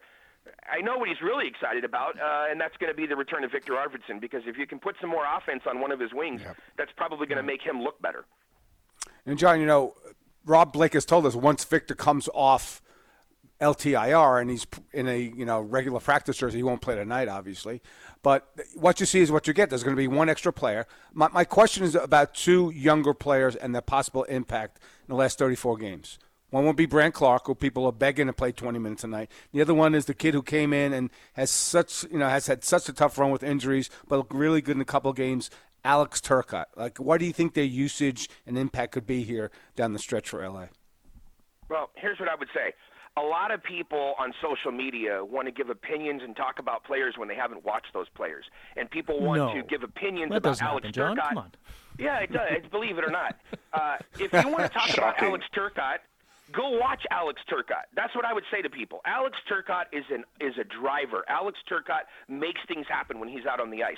I 0.71 0.79
know 0.79 0.97
what 0.97 1.09
he's 1.09 1.21
really 1.21 1.47
excited 1.47 1.83
about, 1.83 2.15
uh, 2.15 2.47
and 2.49 2.61
that's 2.61 2.77
going 2.77 2.91
to 2.91 2.95
be 2.95 3.05
the 3.05 3.17
return 3.17 3.43
of 3.43 3.51
Victor 3.51 3.73
Arvidsson. 3.73 4.21
Because 4.21 4.43
if 4.45 4.57
you 4.57 4.65
can 4.65 4.79
put 4.79 4.95
some 5.01 5.09
more 5.09 5.25
offense 5.25 5.63
on 5.67 5.81
one 5.81 5.91
of 5.91 5.99
his 5.99 6.13
wings, 6.13 6.41
yep. 6.43 6.55
that's 6.77 6.91
probably 6.95 7.27
going 7.27 7.37
to 7.37 7.43
make 7.43 7.61
him 7.61 7.81
look 7.81 8.01
better. 8.01 8.25
And 9.25 9.37
John, 9.37 9.59
you 9.59 9.65
know, 9.65 9.93
Rob 10.45 10.71
Blake 10.71 10.93
has 10.93 11.03
told 11.03 11.25
us 11.25 11.35
once 11.35 11.65
Victor 11.65 11.95
comes 11.95 12.29
off 12.33 12.81
LTIR 13.61 14.41
and 14.41 14.49
he's 14.49 14.67
in 14.93 15.07
a 15.07 15.17
you 15.17 15.45
know 15.45 15.59
regular 15.59 15.99
practice 15.99 16.37
jersey. 16.37 16.57
He 16.57 16.63
won't 16.63 16.81
play 16.81 16.95
tonight, 16.95 17.27
obviously. 17.27 17.81
But 18.21 18.47
what 18.75 18.99
you 18.99 19.05
see 19.05 19.21
is 19.21 19.31
what 19.31 19.47
you 19.47 19.53
get. 19.53 19.69
There's 19.69 19.83
going 19.83 19.95
to 19.95 19.99
be 20.01 20.07
one 20.07 20.29
extra 20.29 20.53
player. 20.53 20.85
My, 21.13 21.29
my 21.29 21.43
question 21.43 21.83
is 21.83 21.95
about 21.95 22.33
two 22.33 22.71
younger 22.71 23.13
players 23.13 23.55
and 23.55 23.73
their 23.73 23.81
possible 23.81 24.23
impact 24.23 24.79
in 25.07 25.13
the 25.13 25.15
last 25.15 25.37
34 25.37 25.77
games. 25.77 26.19
One 26.49 26.65
will 26.65 26.73
be 26.73 26.85
Brandt 26.85 27.13
Clarke, 27.13 27.45
who 27.47 27.55
people 27.55 27.85
are 27.85 27.91
begging 27.91 28.27
to 28.27 28.33
play 28.33 28.53
20 28.53 28.79
minutes 28.79 29.03
a 29.03 29.07
night. 29.07 29.29
The 29.51 29.61
other 29.61 29.73
one 29.73 29.93
is 29.93 30.05
the 30.05 30.13
kid 30.13 30.33
who 30.33 30.41
came 30.41 30.71
in 30.71 30.93
and 30.93 31.09
has 31.33 31.51
such, 31.51 32.03
you 32.03 32.17
know, 32.17 32.29
has 32.29 32.47
had 32.47 32.63
such 32.63 32.87
a 32.87 32.93
tough 32.93 33.17
run 33.17 33.31
with 33.31 33.43
injuries, 33.43 33.89
but 34.07 34.33
really 34.33 34.61
good 34.61 34.77
in 34.77 34.81
a 34.81 34.85
couple 34.85 35.11
games. 35.11 35.49
Alex 35.83 36.21
Turcotte. 36.21 36.65
Like, 36.75 36.97
what 36.99 37.19
do 37.19 37.25
you 37.25 37.33
think 37.33 37.53
their 37.53 37.63
usage 37.63 38.29
and 38.45 38.57
impact 38.57 38.93
could 38.93 39.05
be 39.05 39.23
here 39.23 39.51
down 39.75 39.93
the 39.93 39.99
stretch 39.99 40.29
for 40.29 40.47
LA? 40.47 40.67
Well, 41.69 41.89
here's 41.95 42.19
what 42.19 42.29
I 42.29 42.35
would 42.35 42.49
say. 42.53 42.73
A 43.17 43.21
lot 43.21 43.51
of 43.51 43.63
people 43.63 44.13
on 44.19 44.33
social 44.41 44.71
media 44.71 45.25
want 45.25 45.47
to 45.47 45.51
give 45.51 45.69
opinions 45.69 46.21
and 46.24 46.36
talk 46.36 46.59
about 46.59 46.83
players 46.83 47.15
when 47.17 47.27
they 47.27 47.36
haven't 47.36 47.65
watched 47.65 47.93
those 47.93 48.07
players, 48.15 48.45
and 48.75 48.89
people 48.89 49.19
want 49.19 49.39
no. 49.39 49.53
to 49.55 49.67
give 49.67 49.81
opinions 49.83 50.29
that 50.29 50.38
about 50.38 50.62
Alex 50.62 50.86
happen, 50.86 50.91
John. 50.91 51.17
Turcotte. 51.17 51.29
Come 51.29 51.38
on. 51.39 51.51
Yeah, 51.97 52.19
it 52.19 52.31
does. 52.31 52.69
Believe 52.69 52.97
it 53.00 53.03
or 53.03 53.09
not, 53.09 53.36
uh, 53.74 53.97
if 54.19 54.31
you 54.31 54.47
want 54.50 54.63
to 54.63 54.69
talk 54.69 54.93
about 54.97 55.21
Alex 55.21 55.45
Turcotte, 55.55 56.00
go 56.53 56.77
watch 56.77 57.01
Alex 57.11 57.41
Turcotte. 57.49 57.89
That's 57.95 58.15
what 58.15 58.25
I 58.25 58.33
would 58.33 58.45
say 58.51 58.61
to 58.61 58.69
people. 58.69 59.01
Alex 59.05 59.37
Turcotte 59.49 59.91
is 59.91 60.03
an 60.11 60.23
is 60.39 60.53
a 60.59 60.63
driver. 60.63 61.23
Alex 61.27 61.57
Turcotte 61.69 62.07
makes 62.27 62.59
things 62.67 62.85
happen 62.89 63.19
when 63.19 63.29
he's 63.29 63.45
out 63.45 63.59
on 63.59 63.69
the 63.69 63.83
ice. 63.83 63.97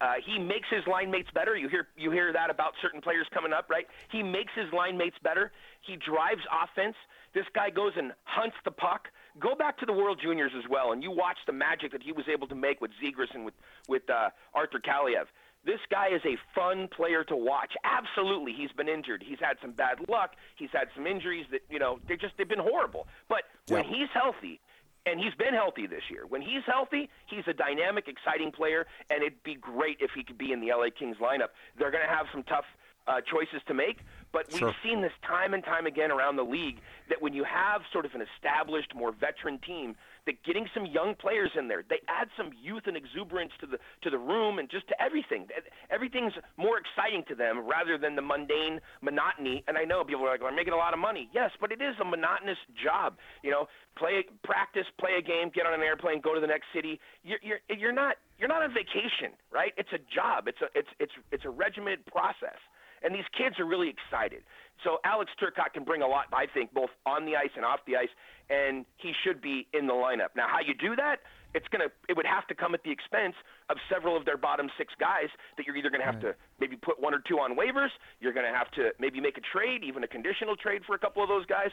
Uh, 0.00 0.14
he 0.24 0.38
makes 0.38 0.68
his 0.70 0.86
line 0.86 1.10
mates 1.10 1.28
better. 1.34 1.56
You 1.56 1.68
hear 1.68 1.88
you 1.96 2.10
hear 2.10 2.32
that 2.32 2.50
about 2.50 2.74
certain 2.80 3.00
players 3.00 3.26
coming 3.34 3.52
up, 3.52 3.68
right? 3.68 3.86
He 4.10 4.22
makes 4.22 4.52
his 4.54 4.72
line 4.72 4.96
mates 4.96 5.16
better. 5.22 5.52
He 5.82 5.96
drives 5.96 6.42
offense. 6.50 6.96
This 7.34 7.46
guy 7.54 7.70
goes 7.70 7.92
and 7.96 8.12
hunts 8.24 8.56
the 8.64 8.70
puck. 8.70 9.08
Go 9.38 9.54
back 9.54 9.78
to 9.78 9.86
the 9.86 9.92
World 9.92 10.18
Juniors 10.22 10.52
as 10.56 10.64
well, 10.68 10.92
and 10.92 11.02
you 11.02 11.10
watch 11.10 11.38
the 11.46 11.52
magic 11.52 11.92
that 11.92 12.02
he 12.02 12.12
was 12.12 12.26
able 12.32 12.46
to 12.48 12.54
make 12.54 12.80
with 12.80 12.90
Zegras 13.02 13.34
and 13.34 13.44
with 13.44 13.54
with 13.88 14.08
uh, 14.10 14.30
Arthur 14.54 14.80
Kaliyev. 14.80 15.26
This 15.64 15.80
guy 15.90 16.08
is 16.08 16.22
a 16.24 16.36
fun 16.54 16.88
player 16.88 17.22
to 17.24 17.36
watch. 17.36 17.72
Absolutely, 17.84 18.52
he's 18.52 18.72
been 18.72 18.88
injured. 18.88 19.22
He's 19.26 19.40
had 19.40 19.56
some 19.60 19.72
bad 19.72 20.08
luck. 20.08 20.32
He's 20.56 20.70
had 20.72 20.88
some 20.94 21.06
injuries 21.06 21.46
that 21.50 21.60
you 21.68 21.78
know 21.78 21.98
they 22.08 22.16
just 22.16 22.34
they've 22.38 22.48
been 22.48 22.58
horrible. 22.58 23.06
But 23.28 23.42
when 23.68 23.84
he's 23.84 24.08
healthy, 24.14 24.60
and 25.06 25.18
he's 25.18 25.34
been 25.34 25.54
healthy 25.54 25.86
this 25.86 26.02
year. 26.10 26.26
When 26.26 26.42
he's 26.42 26.62
healthy, 26.66 27.08
he's 27.26 27.44
a 27.46 27.54
dynamic, 27.54 28.06
exciting 28.08 28.52
player, 28.52 28.86
and 29.10 29.22
it'd 29.22 29.42
be 29.42 29.54
great 29.54 29.98
if 30.00 30.10
he 30.14 30.22
could 30.22 30.38
be 30.38 30.52
in 30.52 30.60
the 30.60 30.68
LA 30.68 30.88
Kings 30.96 31.16
lineup. 31.20 31.48
They're 31.78 31.90
going 31.90 32.04
to 32.04 32.14
have 32.14 32.26
some 32.32 32.42
tough 32.42 32.66
uh, 33.06 33.20
choices 33.30 33.62
to 33.68 33.74
make, 33.74 33.98
but 34.32 34.46
we've 34.52 34.74
seen 34.84 35.00
this 35.02 35.12
time 35.26 35.54
and 35.54 35.64
time 35.64 35.86
again 35.86 36.10
around 36.10 36.36
the 36.36 36.44
league 36.44 36.78
that 37.08 37.20
when 37.20 37.32
you 37.34 37.44
have 37.44 37.82
sort 37.92 38.06
of 38.06 38.14
an 38.14 38.22
established, 38.22 38.94
more 38.94 39.10
veteran 39.12 39.58
team, 39.66 39.96
that 40.26 40.36
getting 40.44 40.68
some 40.74 40.86
young 40.86 41.14
players 41.16 41.50
in 41.58 41.66
there, 41.66 41.82
they 41.88 41.98
add 42.06 42.28
some 42.36 42.50
youth 42.62 42.84
and 42.86 42.96
exuberance 42.96 43.50
to 43.60 43.66
the 43.66 43.78
to 44.02 44.10
the 44.10 44.18
room 44.18 44.58
and 44.58 44.70
just 44.70 44.86
to 44.88 44.94
everything. 45.02 45.48
Everything's 45.90 46.34
more 46.56 46.78
exciting 46.78 47.24
to 47.28 47.34
them 47.34 47.66
rather 47.66 47.98
than 47.98 48.14
the 48.14 48.22
mundane 48.22 48.80
monotony. 49.00 49.64
And 49.66 49.76
I 49.76 49.84
know 49.84 50.04
people 50.04 50.24
are 50.26 50.30
like, 50.30 50.42
"I'm 50.44 50.54
making 50.54 50.74
a 50.74 50.76
lot 50.76 50.92
of 50.92 51.00
money." 51.00 51.28
Yes, 51.32 51.50
but 51.60 51.72
it 51.72 51.80
is 51.82 51.98
a 52.00 52.04
monotonous 52.04 52.58
job. 52.84 53.16
You 53.42 53.50
know, 53.50 53.66
play, 53.96 54.24
practice, 54.44 54.86
play 54.98 55.16
a 55.18 55.22
game, 55.22 55.50
get 55.50 55.66
on 55.66 55.74
an 55.74 55.82
airplane, 55.82 56.20
go 56.20 56.34
to 56.34 56.40
the 56.40 56.46
next 56.46 56.66
city. 56.72 57.00
You're 57.24 57.40
you're 57.42 57.60
you're 57.68 57.92
not 57.92 58.16
you're 58.38 58.48
not 58.48 58.62
on 58.62 58.72
vacation, 58.72 59.34
right? 59.50 59.72
It's 59.76 59.92
a 59.92 59.98
job. 60.14 60.46
It's 60.46 60.60
a 60.60 60.68
it's 60.78 60.88
it's 61.00 61.12
it's 61.32 61.44
a 61.44 61.50
regimented 61.50 62.06
process. 62.06 62.60
And 63.02 63.14
these 63.14 63.28
kids 63.36 63.58
are 63.58 63.64
really 63.64 63.88
excited. 63.88 64.42
So 64.84 64.98
Alex 65.04 65.30
Turcotte 65.40 65.72
can 65.74 65.84
bring 65.84 66.02
a 66.02 66.06
lot, 66.06 66.26
I 66.32 66.46
think, 66.52 66.72
both 66.72 66.90
on 67.04 67.26
the 67.26 67.36
ice 67.36 67.52
and 67.56 67.64
off 67.64 67.80
the 67.86 67.96
ice, 67.96 68.08
and 68.48 68.84
he 68.96 69.12
should 69.24 69.40
be 69.40 69.66
in 69.72 69.86
the 69.86 69.92
lineup. 69.92 70.32
Now, 70.36 70.48
how 70.48 70.60
you 70.60 70.74
do 70.74 70.96
that? 70.96 71.20
It's 71.52 71.66
gonna. 71.68 71.90
It 72.08 72.16
would 72.16 72.26
have 72.26 72.46
to 72.46 72.54
come 72.54 72.74
at 72.74 72.82
the 72.84 72.90
expense 72.90 73.34
of 73.68 73.76
several 73.92 74.16
of 74.16 74.24
their 74.24 74.36
bottom 74.36 74.70
six 74.78 74.94
guys 75.00 75.28
that 75.56 75.66
you're 75.66 75.76
either 75.76 75.90
gonna 75.90 76.04
have 76.04 76.20
to 76.20 76.34
maybe 76.60 76.76
put 76.76 77.00
one 77.00 77.12
or 77.12 77.20
two 77.26 77.38
on 77.38 77.56
waivers. 77.56 77.90
You're 78.20 78.32
gonna 78.32 78.54
have 78.54 78.70
to 78.72 78.92
maybe 79.00 79.20
make 79.20 79.36
a 79.36 79.42
trade, 79.52 79.82
even 79.82 80.04
a 80.04 80.08
conditional 80.08 80.54
trade 80.54 80.82
for 80.86 80.94
a 80.94 80.98
couple 80.98 81.22
of 81.22 81.28
those 81.28 81.44
guys. 81.46 81.70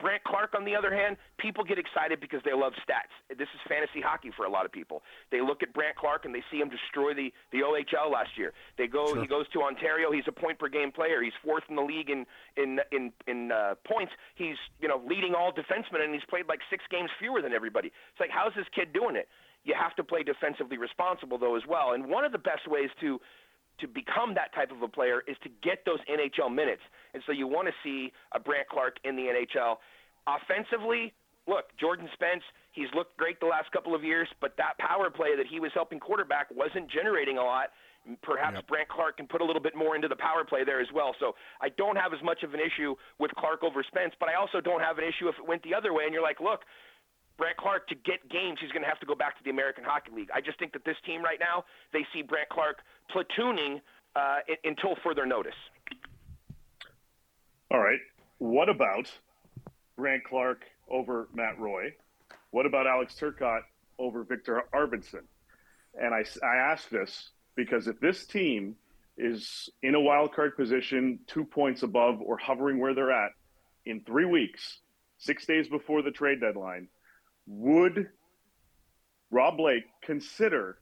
Brandt 0.00 0.24
Clarke, 0.24 0.54
on 0.56 0.64
the 0.64 0.74
other 0.74 0.94
hand, 0.94 1.16
people 1.38 1.62
get 1.62 1.78
excited 1.78 2.20
because 2.20 2.40
they 2.44 2.52
love 2.52 2.72
stats. 2.80 3.12
This 3.28 3.48
is 3.54 3.60
fantasy 3.68 4.00
hockey 4.00 4.30
for 4.36 4.46
a 4.46 4.50
lot 4.50 4.64
of 4.64 4.72
people. 4.72 5.02
They 5.30 5.40
look 5.40 5.62
at 5.62 5.72
Brandt 5.72 5.96
Clarke 5.96 6.24
and 6.24 6.34
they 6.34 6.42
see 6.50 6.58
him 6.58 6.70
destroy 6.70 7.14
the, 7.14 7.32
the 7.52 7.60
OHL 7.60 8.10
last 8.10 8.30
year. 8.36 8.52
They 8.78 8.86
go, 8.86 9.20
he 9.20 9.26
goes 9.26 9.46
to 9.52 9.62
Ontario. 9.62 10.10
He's 10.10 10.26
a 10.26 10.32
point 10.32 10.58
per 10.58 10.68
game 10.68 10.90
player. 10.90 11.22
He's 11.22 11.36
fourth 11.44 11.64
in 11.68 11.76
the 11.76 11.82
league 11.82 12.10
in 12.10 12.26
in 12.56 12.80
in 12.90 13.12
in 13.26 13.52
uh, 13.52 13.74
points. 13.86 14.12
He's 14.34 14.56
you 14.80 14.88
know 14.88 15.02
leading 15.06 15.34
all 15.34 15.52
defensemen, 15.52 16.02
and 16.02 16.14
he's 16.14 16.24
played 16.28 16.46
like 16.48 16.60
six 16.70 16.84
games 16.90 17.10
fewer 17.18 17.42
than 17.42 17.52
everybody. 17.52 17.88
It's 17.88 18.20
like 18.20 18.30
how's 18.30 18.54
this 18.54 18.66
kid 18.74 18.92
doing 18.92 19.16
it? 19.16 19.28
You 19.64 19.74
have 19.78 19.94
to 19.96 20.04
play 20.04 20.22
defensively 20.22 20.78
responsible 20.78 21.38
though 21.38 21.56
as 21.56 21.62
well. 21.68 21.92
And 21.92 22.08
one 22.08 22.24
of 22.24 22.32
the 22.32 22.38
best 22.38 22.66
ways 22.66 22.88
to 23.00 23.20
to 23.80 23.88
become 23.88 24.34
that 24.34 24.54
type 24.54 24.70
of 24.70 24.82
a 24.82 24.88
player 24.88 25.22
is 25.26 25.36
to 25.42 25.48
get 25.62 25.84
those 25.84 25.98
NHL 26.08 26.52
minutes. 26.54 26.82
And 27.14 27.22
so 27.26 27.32
you 27.32 27.46
want 27.46 27.68
to 27.68 27.74
see 27.82 28.12
a 28.32 28.40
Brandt 28.40 28.68
Clarke 28.68 28.96
in 29.04 29.16
the 29.16 29.22
NHL. 29.22 29.76
Offensively, 30.26 31.12
look, 31.48 31.74
Jordan 31.78 32.08
Spence, 32.14 32.42
he's 32.72 32.88
looked 32.94 33.16
great 33.16 33.40
the 33.40 33.46
last 33.46 33.70
couple 33.72 33.94
of 33.94 34.04
years, 34.04 34.28
but 34.40 34.56
that 34.58 34.78
power 34.78 35.10
play 35.10 35.36
that 35.36 35.46
he 35.46 35.60
was 35.60 35.70
helping 35.74 35.98
quarterback 35.98 36.46
wasn't 36.54 36.90
generating 36.90 37.38
a 37.38 37.42
lot. 37.42 37.70
Perhaps 38.22 38.56
Yep. 38.56 38.66
Brandt 38.66 38.88
Clarke 38.88 39.16
can 39.18 39.26
put 39.26 39.40
a 39.40 39.44
little 39.44 39.60
bit 39.60 39.76
more 39.76 39.94
into 39.94 40.08
the 40.08 40.16
power 40.16 40.44
play 40.44 40.64
there 40.64 40.80
as 40.80 40.88
well. 40.92 41.14
So 41.20 41.34
I 41.60 41.68
don't 41.68 41.96
have 41.96 42.14
as 42.14 42.22
much 42.22 42.42
of 42.42 42.54
an 42.54 42.60
issue 42.60 42.94
with 43.18 43.30
Clarke 43.36 43.62
over 43.62 43.82
Spence, 43.82 44.14
but 44.18 44.28
I 44.28 44.34
also 44.34 44.60
don't 44.60 44.80
have 44.80 44.96
an 44.96 45.04
issue 45.04 45.28
if 45.28 45.36
it 45.38 45.46
went 45.46 45.62
the 45.62 45.74
other 45.74 45.92
way 45.92 46.04
and 46.04 46.12
you're 46.14 46.22
like, 46.22 46.40
look, 46.40 46.64
Brandt 47.40 47.56
Clarke 47.56 47.88
to 47.88 47.94
get 47.94 48.28
games, 48.28 48.58
he's 48.60 48.70
going 48.70 48.82
to 48.82 48.88
have 48.88 49.00
to 49.00 49.06
go 49.06 49.14
back 49.14 49.38
to 49.38 49.42
the 49.42 49.48
American 49.48 49.82
Hockey 49.82 50.10
League. 50.14 50.28
I 50.32 50.42
just 50.42 50.58
think 50.58 50.74
that 50.74 50.84
this 50.84 50.98
team 51.06 51.22
right 51.22 51.38
now, 51.40 51.64
they 51.90 52.06
see 52.12 52.20
Brandt 52.20 52.50
Clarke 52.50 52.80
platooning 53.10 53.80
uh, 54.14 54.40
until 54.62 54.94
further 55.02 55.24
notice. 55.24 55.54
All 57.70 57.80
right. 57.80 57.98
What 58.36 58.68
about 58.68 59.10
Brant 59.96 60.22
Clark 60.24 60.64
over 60.90 61.28
Matt 61.32 61.58
Roy? 61.58 61.94
What 62.50 62.66
about 62.66 62.86
Alex 62.86 63.16
Turcotte 63.18 63.62
over 63.98 64.22
Victor 64.22 64.64
Arvidsson? 64.74 65.24
And 65.98 66.12
I, 66.12 66.24
I 66.46 66.56
ask 66.56 66.90
this 66.90 67.30
because 67.56 67.88
if 67.88 67.98
this 68.00 68.26
team 68.26 68.76
is 69.16 69.70
in 69.82 69.94
a 69.94 70.00
wild 70.00 70.34
card 70.34 70.58
position, 70.58 71.20
two 71.26 71.44
points 71.44 71.82
above 71.82 72.20
or 72.20 72.36
hovering 72.36 72.78
where 72.78 72.94
they're 72.94 73.12
at 73.12 73.30
in 73.86 74.02
three 74.02 74.26
weeks, 74.26 74.80
six 75.16 75.46
days 75.46 75.68
before 75.68 76.02
the 76.02 76.10
trade 76.10 76.42
deadline, 76.42 76.88
would 77.50 78.08
Rob 79.30 79.56
Blake 79.56 79.84
consider 80.02 80.78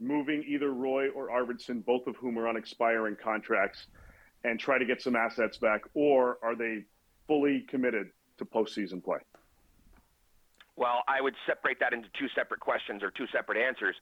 moving 0.00 0.44
either 0.46 0.72
Roy 0.72 1.08
or 1.08 1.28
Arvidsson, 1.28 1.84
both 1.84 2.06
of 2.06 2.16
whom 2.16 2.38
are 2.38 2.46
on 2.46 2.56
expiring 2.56 3.16
contracts, 3.16 3.86
and 4.44 4.60
try 4.60 4.78
to 4.78 4.84
get 4.84 5.02
some 5.02 5.16
assets 5.16 5.56
back, 5.56 5.80
or 5.94 6.38
are 6.42 6.54
they 6.54 6.84
fully 7.26 7.62
committed 7.68 8.08
to 8.36 8.44
postseason 8.44 9.02
play? 9.02 9.18
Well, 10.76 11.02
I 11.08 11.20
would 11.20 11.34
separate 11.46 11.80
that 11.80 11.92
into 11.92 12.08
two 12.18 12.28
separate 12.36 12.60
questions 12.60 13.02
or 13.02 13.10
two 13.10 13.26
separate 13.32 13.58
answers. 13.58 13.96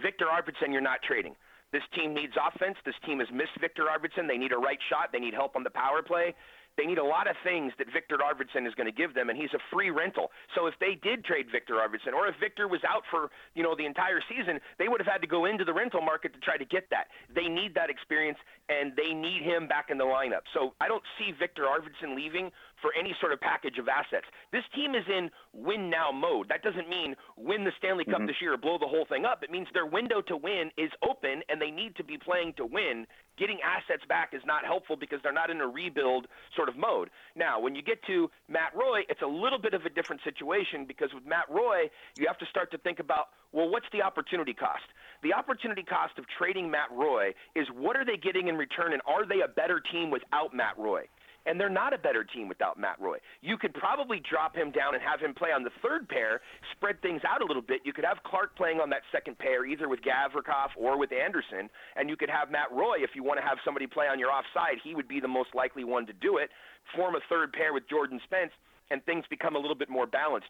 Victor 0.00 0.26
Arvidsson, 0.26 0.70
you're 0.70 0.80
not 0.80 1.02
trading. 1.02 1.34
This 1.72 1.82
team 1.94 2.14
needs 2.14 2.34
offense. 2.36 2.76
This 2.84 2.94
team 3.04 3.18
has 3.18 3.28
missed 3.32 3.58
Victor 3.60 3.84
Arvidsson. 3.84 4.28
They 4.28 4.38
need 4.38 4.52
a 4.52 4.58
right 4.58 4.78
shot. 4.88 5.10
They 5.12 5.18
need 5.18 5.34
help 5.34 5.56
on 5.56 5.64
the 5.64 5.70
power 5.70 6.02
play. 6.02 6.34
They 6.76 6.86
need 6.86 6.98
a 6.98 7.04
lot 7.04 7.28
of 7.28 7.36
things 7.44 7.72
that 7.78 7.88
Victor 7.92 8.18
Arvidsson 8.18 8.66
is 8.66 8.74
going 8.74 8.86
to 8.86 8.94
give 8.94 9.14
them, 9.14 9.28
and 9.28 9.38
he's 9.38 9.52
a 9.54 9.62
free 9.72 9.90
rental. 9.90 10.30
So 10.54 10.66
if 10.66 10.74
they 10.80 10.98
did 11.02 11.24
trade 11.24 11.46
Victor 11.50 11.74
Arvidsson, 11.74 12.14
or 12.14 12.26
if 12.26 12.34
Victor 12.40 12.68
was 12.68 12.80
out 12.88 13.02
for 13.10 13.30
you 13.54 13.62
know 13.62 13.74
the 13.76 13.86
entire 13.86 14.20
season, 14.28 14.60
they 14.78 14.88
would 14.88 15.00
have 15.00 15.10
had 15.10 15.20
to 15.20 15.26
go 15.26 15.44
into 15.44 15.64
the 15.64 15.74
rental 15.74 16.00
market 16.00 16.32
to 16.32 16.40
try 16.40 16.56
to 16.56 16.64
get 16.64 16.88
that. 16.90 17.08
They 17.34 17.48
need 17.48 17.74
that 17.74 17.90
experience, 17.90 18.38
and 18.68 18.92
they 18.96 19.12
need 19.12 19.42
him 19.42 19.68
back 19.68 19.90
in 19.90 19.98
the 19.98 20.04
lineup. 20.04 20.46
So 20.54 20.74
I 20.80 20.88
don't 20.88 21.04
see 21.18 21.32
Victor 21.38 21.64
Arvidsson 21.64 22.16
leaving 22.16 22.50
for 22.80 22.90
any 22.98 23.14
sort 23.20 23.32
of 23.32 23.40
package 23.40 23.78
of 23.78 23.88
assets. 23.88 24.26
This 24.52 24.64
team 24.74 24.94
is 24.94 25.04
in 25.08 25.30
win 25.52 25.90
now 25.90 26.10
mode. 26.12 26.48
That 26.48 26.62
doesn't 26.62 26.88
mean 26.88 27.14
win 27.36 27.64
the 27.64 27.72
Stanley 27.78 28.04
Cup 28.04 28.18
mm-hmm. 28.18 28.26
this 28.26 28.36
year 28.40 28.54
or 28.54 28.58
blow 28.58 28.78
the 28.78 28.88
whole 28.88 29.06
thing 29.06 29.24
up. 29.24 29.42
It 29.42 29.50
means 29.50 29.68
their 29.72 29.86
window 29.86 30.20
to 30.22 30.36
win 30.36 30.70
is 30.76 30.90
open 31.02 31.42
and 31.48 31.60
they 31.60 31.70
need 31.70 31.96
to 31.96 32.04
be 32.04 32.18
playing 32.18 32.54
to 32.56 32.66
win. 32.66 33.06
Getting 33.38 33.58
assets 33.64 34.02
back 34.08 34.32
is 34.32 34.42
not 34.44 34.64
helpful 34.64 34.96
because 34.96 35.20
they're 35.22 35.32
not 35.32 35.50
in 35.50 35.60
a 35.60 35.66
rebuild 35.66 36.26
sort 36.56 36.68
of 36.68 36.76
mode. 36.76 37.08
Now, 37.36 37.60
when 37.60 37.74
you 37.74 37.82
get 37.82 38.02
to 38.06 38.30
Matt 38.48 38.74
Roy, 38.74 39.00
it's 39.08 39.22
a 39.22 39.26
little 39.26 39.58
bit 39.58 39.72
of 39.72 39.84
a 39.84 39.90
different 39.90 40.20
situation 40.24 40.84
because 40.86 41.08
with 41.14 41.24
Matt 41.24 41.48
Roy, 41.48 41.88
you 42.18 42.26
have 42.26 42.38
to 42.38 42.46
start 42.46 42.70
to 42.72 42.78
think 42.78 42.98
about 42.98 43.28
well, 43.52 43.68
what's 43.68 43.86
the 43.92 44.00
opportunity 44.00 44.54
cost? 44.54 44.86
The 45.22 45.34
opportunity 45.34 45.82
cost 45.82 46.18
of 46.18 46.24
trading 46.38 46.70
Matt 46.70 46.90
Roy 46.92 47.34
is 47.56 47.66
what 47.74 47.96
are 47.96 48.04
they 48.04 48.16
getting 48.16 48.46
in 48.46 48.56
return 48.56 48.92
and 48.92 49.02
are 49.06 49.26
they 49.26 49.40
a 49.40 49.48
better 49.48 49.82
team 49.90 50.10
without 50.10 50.54
Matt 50.54 50.78
Roy? 50.78 51.02
And 51.46 51.58
they're 51.58 51.70
not 51.70 51.94
a 51.94 51.98
better 51.98 52.22
team 52.22 52.48
without 52.48 52.78
Matt 52.78 53.00
Roy. 53.00 53.16
You 53.40 53.56
could 53.56 53.72
probably 53.72 54.20
drop 54.28 54.54
him 54.54 54.70
down 54.70 54.94
and 54.94 55.02
have 55.02 55.20
him 55.20 55.32
play 55.34 55.50
on 55.50 55.64
the 55.64 55.70
third 55.82 56.08
pair, 56.08 56.40
spread 56.76 57.00
things 57.00 57.22
out 57.26 57.40
a 57.40 57.46
little 57.46 57.62
bit. 57.62 57.80
You 57.84 57.92
could 57.94 58.04
have 58.04 58.22
Clarke 58.24 58.54
playing 58.56 58.78
on 58.78 58.90
that 58.90 59.02
second 59.10 59.38
pair, 59.38 59.64
either 59.64 59.88
with 59.88 60.00
Gavrikov 60.00 60.76
or 60.76 60.98
with 60.98 61.12
Anderson, 61.12 61.70
and 61.96 62.10
you 62.10 62.16
could 62.16 62.28
have 62.30 62.50
Matt 62.50 62.70
Roy 62.70 62.96
if 63.00 63.10
you 63.14 63.24
want 63.24 63.40
to 63.40 63.46
have 63.46 63.58
somebody 63.64 63.86
play 63.86 64.06
on 64.06 64.18
your 64.18 64.30
offside. 64.30 64.78
He 64.84 64.94
would 64.94 65.08
be 65.08 65.18
the 65.18 65.28
most 65.28 65.54
likely 65.54 65.82
one 65.82 66.04
to 66.06 66.12
do 66.12 66.36
it. 66.36 66.50
Form 66.94 67.14
a 67.14 67.20
third 67.28 67.52
pair 67.52 67.72
with 67.72 67.88
Jordan 67.88 68.20
Spence. 68.24 68.52
and 68.90 69.04
things 69.04 69.24
become 69.30 69.56
a 69.56 69.58
little 69.58 69.76
bit 69.76 69.88
more 69.88 70.06
balanced. 70.06 70.48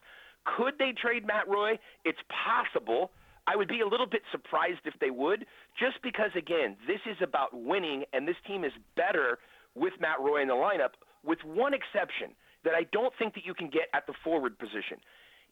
Could 0.57 0.75
they 0.79 0.93
trade 0.93 1.27
Matt 1.27 1.49
Roy? 1.49 1.79
It's 2.05 2.19
possible. 2.29 3.11
I 3.47 3.57
would 3.57 3.69
be 3.69 3.81
a 3.81 3.87
little 3.87 4.07
bit 4.07 4.23
surprised 4.33 4.81
if 4.85 4.95
they 5.01 5.11
would, 5.11 5.45
just 5.79 6.03
because, 6.03 6.31
again, 6.37 6.77
this 6.87 7.01
is 7.11 7.17
about 7.23 7.51
winning, 7.53 8.05
and 8.13 8.27
this 8.27 8.37
team 8.47 8.65
is 8.65 8.73
better 8.97 9.39
with 9.75 9.95
Matt 10.01 10.21
Roy 10.21 10.43
in 10.43 10.49
the 10.49 10.55
lineup, 10.55 10.99
with 11.25 11.39
one 11.45 11.75
exception 11.75 12.35
that 12.65 12.75
I 12.75 12.85
don't 12.93 13.13
think 13.19 13.35
that 13.35 13.45
you 13.45 13.55
can 13.55 13.69
get 13.69 13.89
at 13.95 14.07
the 14.07 14.15
forward 14.25 14.59
position. 14.59 14.99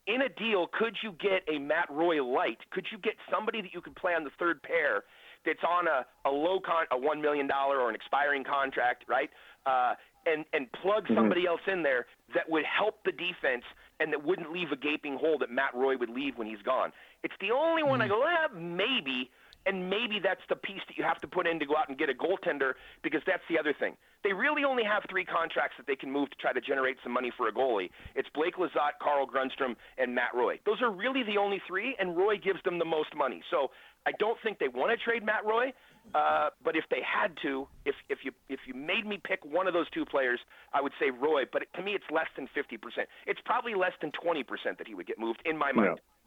In 0.07 0.23
a 0.23 0.29
deal, 0.29 0.69
could 0.73 0.97
you 1.03 1.13
get 1.21 1.45
a 1.53 1.59
Matt 1.59 1.89
Roy 1.91 2.25
light? 2.25 2.59
Could 2.71 2.87
you 2.91 2.99
get 2.99 3.15
somebody 3.31 3.61
that 3.61 3.75
you 3.75 3.81
could 3.81 3.97
play 3.97 4.13
on 4.13 4.25
the 4.25 4.31
third 4.39 4.63
pair 4.63 5.05
that's 5.45 5.63
on 5.69 5.87
a, 5.87 6.05
a 6.29 6.33
low 6.33 6.61
con, 6.61 6.87
a 6.91 6.99
one 6.99 7.21
million 7.21 7.47
dollar 7.47 7.81
or 7.81 7.89
an 7.89 7.95
expiring 7.95 8.45
contract, 8.45 9.05
right? 9.09 9.31
Uh, 9.67 9.95
and 10.27 10.45
and 10.53 10.71
plug 10.73 11.05
mm-hmm. 11.05 11.15
somebody 11.15 11.47
else 11.47 11.61
in 11.71 11.83
there 11.83 12.07
that 12.35 12.49
would 12.49 12.65
help 12.65 13.05
the 13.05 13.13
defense 13.13 13.65
and 14.01 14.13
that 14.13 14.25
wouldn't 14.25 14.51
leave 14.53 14.69
a 14.73 14.77
gaping 14.77 15.17
hole 15.17 15.39
that 15.39 15.51
Matt 15.51 15.75
Roy 15.75 15.97
would 15.97 16.11
leave 16.11 16.37
when 16.37 16.47
he's 16.47 16.63
gone. 16.65 16.93
It's 17.23 17.35
the 17.41 17.51
only 17.51 17.83
one 17.83 18.01
I 18.01 18.09
mm-hmm. 18.09 18.15
go, 18.15 18.23
eh, 18.23 18.61
maybe, 18.61 19.31
and 19.67 19.91
maybe 19.91 20.19
that's 20.23 20.41
the 20.49 20.57
piece 20.57 20.81
that 20.89 20.97
you 20.97 21.05
have 21.05 21.21
to 21.21 21.29
put 21.29 21.47
in 21.47 21.59
to 21.59 21.67
go 21.67 21.77
out 21.77 21.89
and 21.89 21.99
get 21.99 22.09
a 22.09 22.15
goaltender 22.15 22.75
because 23.03 23.21
that's 23.27 23.43
the 23.49 23.59
other 23.59 23.75
thing. 23.79 23.97
They 24.25 24.33
really 24.33 24.65
only 24.65 24.83
have 24.85 25.05
three 25.09 25.25
contracts 25.25 25.77
that 25.77 25.87
they 25.87 25.97
can 25.97 26.11
move 26.11 26.31
to 26.31 26.37
try 26.37 26.53
to 26.53 26.61
generate 26.61 26.97
some 27.03 27.13
money 27.13 27.31
for 27.37 27.49
a 27.49 27.53
goalie. 27.53 27.91
It's 28.15 28.29
Blake 28.35 28.57
Lizotte, 28.57 28.99
Carl 29.01 29.27
Grundstrom, 29.27 29.77
and 29.97 30.15
Matt 30.15 30.35
Roy. 30.35 30.59
Those 30.67 30.83
are 30.83 30.91
really 30.91 31.23
the 31.23 31.39
only 31.39 31.61
three, 31.67 31.95
and 31.99 32.17
Roy 32.17 32.37
gives 32.37 32.63
them 32.65 32.79
the 32.79 32.85
most 32.85 33.15
money. 33.15 33.43
So 33.51 33.71
I 34.07 34.13
don't 34.19 34.39
think 34.43 34.59
they 34.59 34.69
want 34.69 34.91
to 34.91 35.05
trade 35.05 35.25
Matt 35.25 35.45
Roy. 35.45 35.73
Uh, 36.15 36.49
but 36.65 36.75
if 36.75 36.85
they 36.91 37.03
had 37.05 37.37
to, 37.43 37.69
if 37.85 37.95
if 38.09 38.21
you 38.25 38.33
if 38.49 38.61
you 38.67 38.73
made 38.73 39.05
me 39.07 39.21
pick 39.23 39.45
one 39.45 39.67
of 39.67 39.75
those 39.75 39.91
two 39.91 40.07
players, 40.07 40.41
I 40.73 40.81
would 40.81 40.93
say 40.99 41.11
Roy. 41.11 41.43
But 41.53 41.65
to 41.75 41.83
me, 41.83 41.93
it's 41.93 42.11
less 42.11 42.29
than 42.35 42.49
fifty 42.55 42.79
percent. 42.79 43.09
It's 43.27 43.41
probably 43.45 43.75
less 43.75 43.93
than 44.01 44.11
twenty 44.13 44.43
percent 44.43 44.79
that 44.79 44.89
he 44.89 44.95
would 44.95 45.07
get 45.07 45.19
moved 45.19 45.43
in 45.45 45.59
my 45.59 45.71
mind. 45.71 45.97
Yeah. 45.97 46.18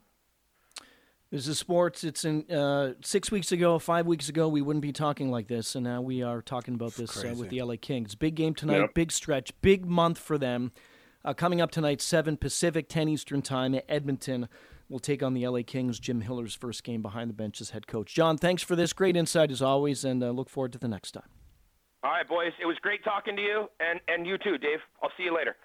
This 1.31 1.47
is 1.47 1.57
sports. 1.57 2.03
It's 2.03 2.25
in 2.25 2.51
uh, 2.51 2.95
six 3.01 3.31
weeks 3.31 3.53
ago, 3.53 3.79
five 3.79 4.05
weeks 4.05 4.27
ago, 4.27 4.49
we 4.49 4.61
wouldn't 4.61 4.81
be 4.81 4.91
talking 4.91 5.31
like 5.31 5.47
this, 5.47 5.75
and 5.75 5.85
now 5.85 6.01
we 6.01 6.21
are 6.21 6.41
talking 6.41 6.73
about 6.73 6.95
this 6.95 7.23
uh, 7.23 7.33
with 7.37 7.47
the 7.47 7.61
LA 7.61 7.75
Kings. 7.79 8.15
Big 8.15 8.35
game 8.35 8.53
tonight, 8.53 8.79
yep. 8.79 8.93
big 8.93 9.13
stretch, 9.13 9.53
big 9.61 9.85
month 9.85 10.17
for 10.17 10.37
them. 10.37 10.73
Uh, 11.23 11.33
coming 11.33 11.61
up 11.61 11.71
tonight, 11.71 12.01
seven 12.01 12.35
Pacific, 12.35 12.89
ten 12.89 13.07
Eastern 13.07 13.41
time 13.41 13.79
Edmonton 13.87 14.49
will 14.89 14.99
take 14.99 15.23
on 15.23 15.33
the 15.33 15.47
LA 15.47 15.61
Kings. 15.65 16.01
Jim 16.01 16.19
Hiller's 16.19 16.53
first 16.53 16.83
game 16.83 17.01
behind 17.01 17.29
the 17.29 17.33
bench 17.33 17.61
as 17.61 17.69
head 17.69 17.87
coach. 17.87 18.13
John, 18.13 18.37
thanks 18.37 18.61
for 18.61 18.75
this 18.75 18.91
great 18.91 19.15
insight 19.15 19.51
as 19.51 19.61
always, 19.61 20.03
and 20.03 20.21
uh, 20.21 20.31
look 20.31 20.49
forward 20.49 20.73
to 20.73 20.79
the 20.79 20.89
next 20.89 21.11
time. 21.11 21.29
All 22.03 22.11
right, 22.11 22.27
boys. 22.27 22.51
It 22.61 22.65
was 22.65 22.75
great 22.81 23.05
talking 23.05 23.37
to 23.37 23.41
you, 23.41 23.67
and, 23.79 24.01
and 24.09 24.27
you 24.27 24.37
too, 24.37 24.57
Dave. 24.57 24.79
I'll 25.01 25.11
see 25.15 25.23
you 25.23 25.33
later. 25.33 25.55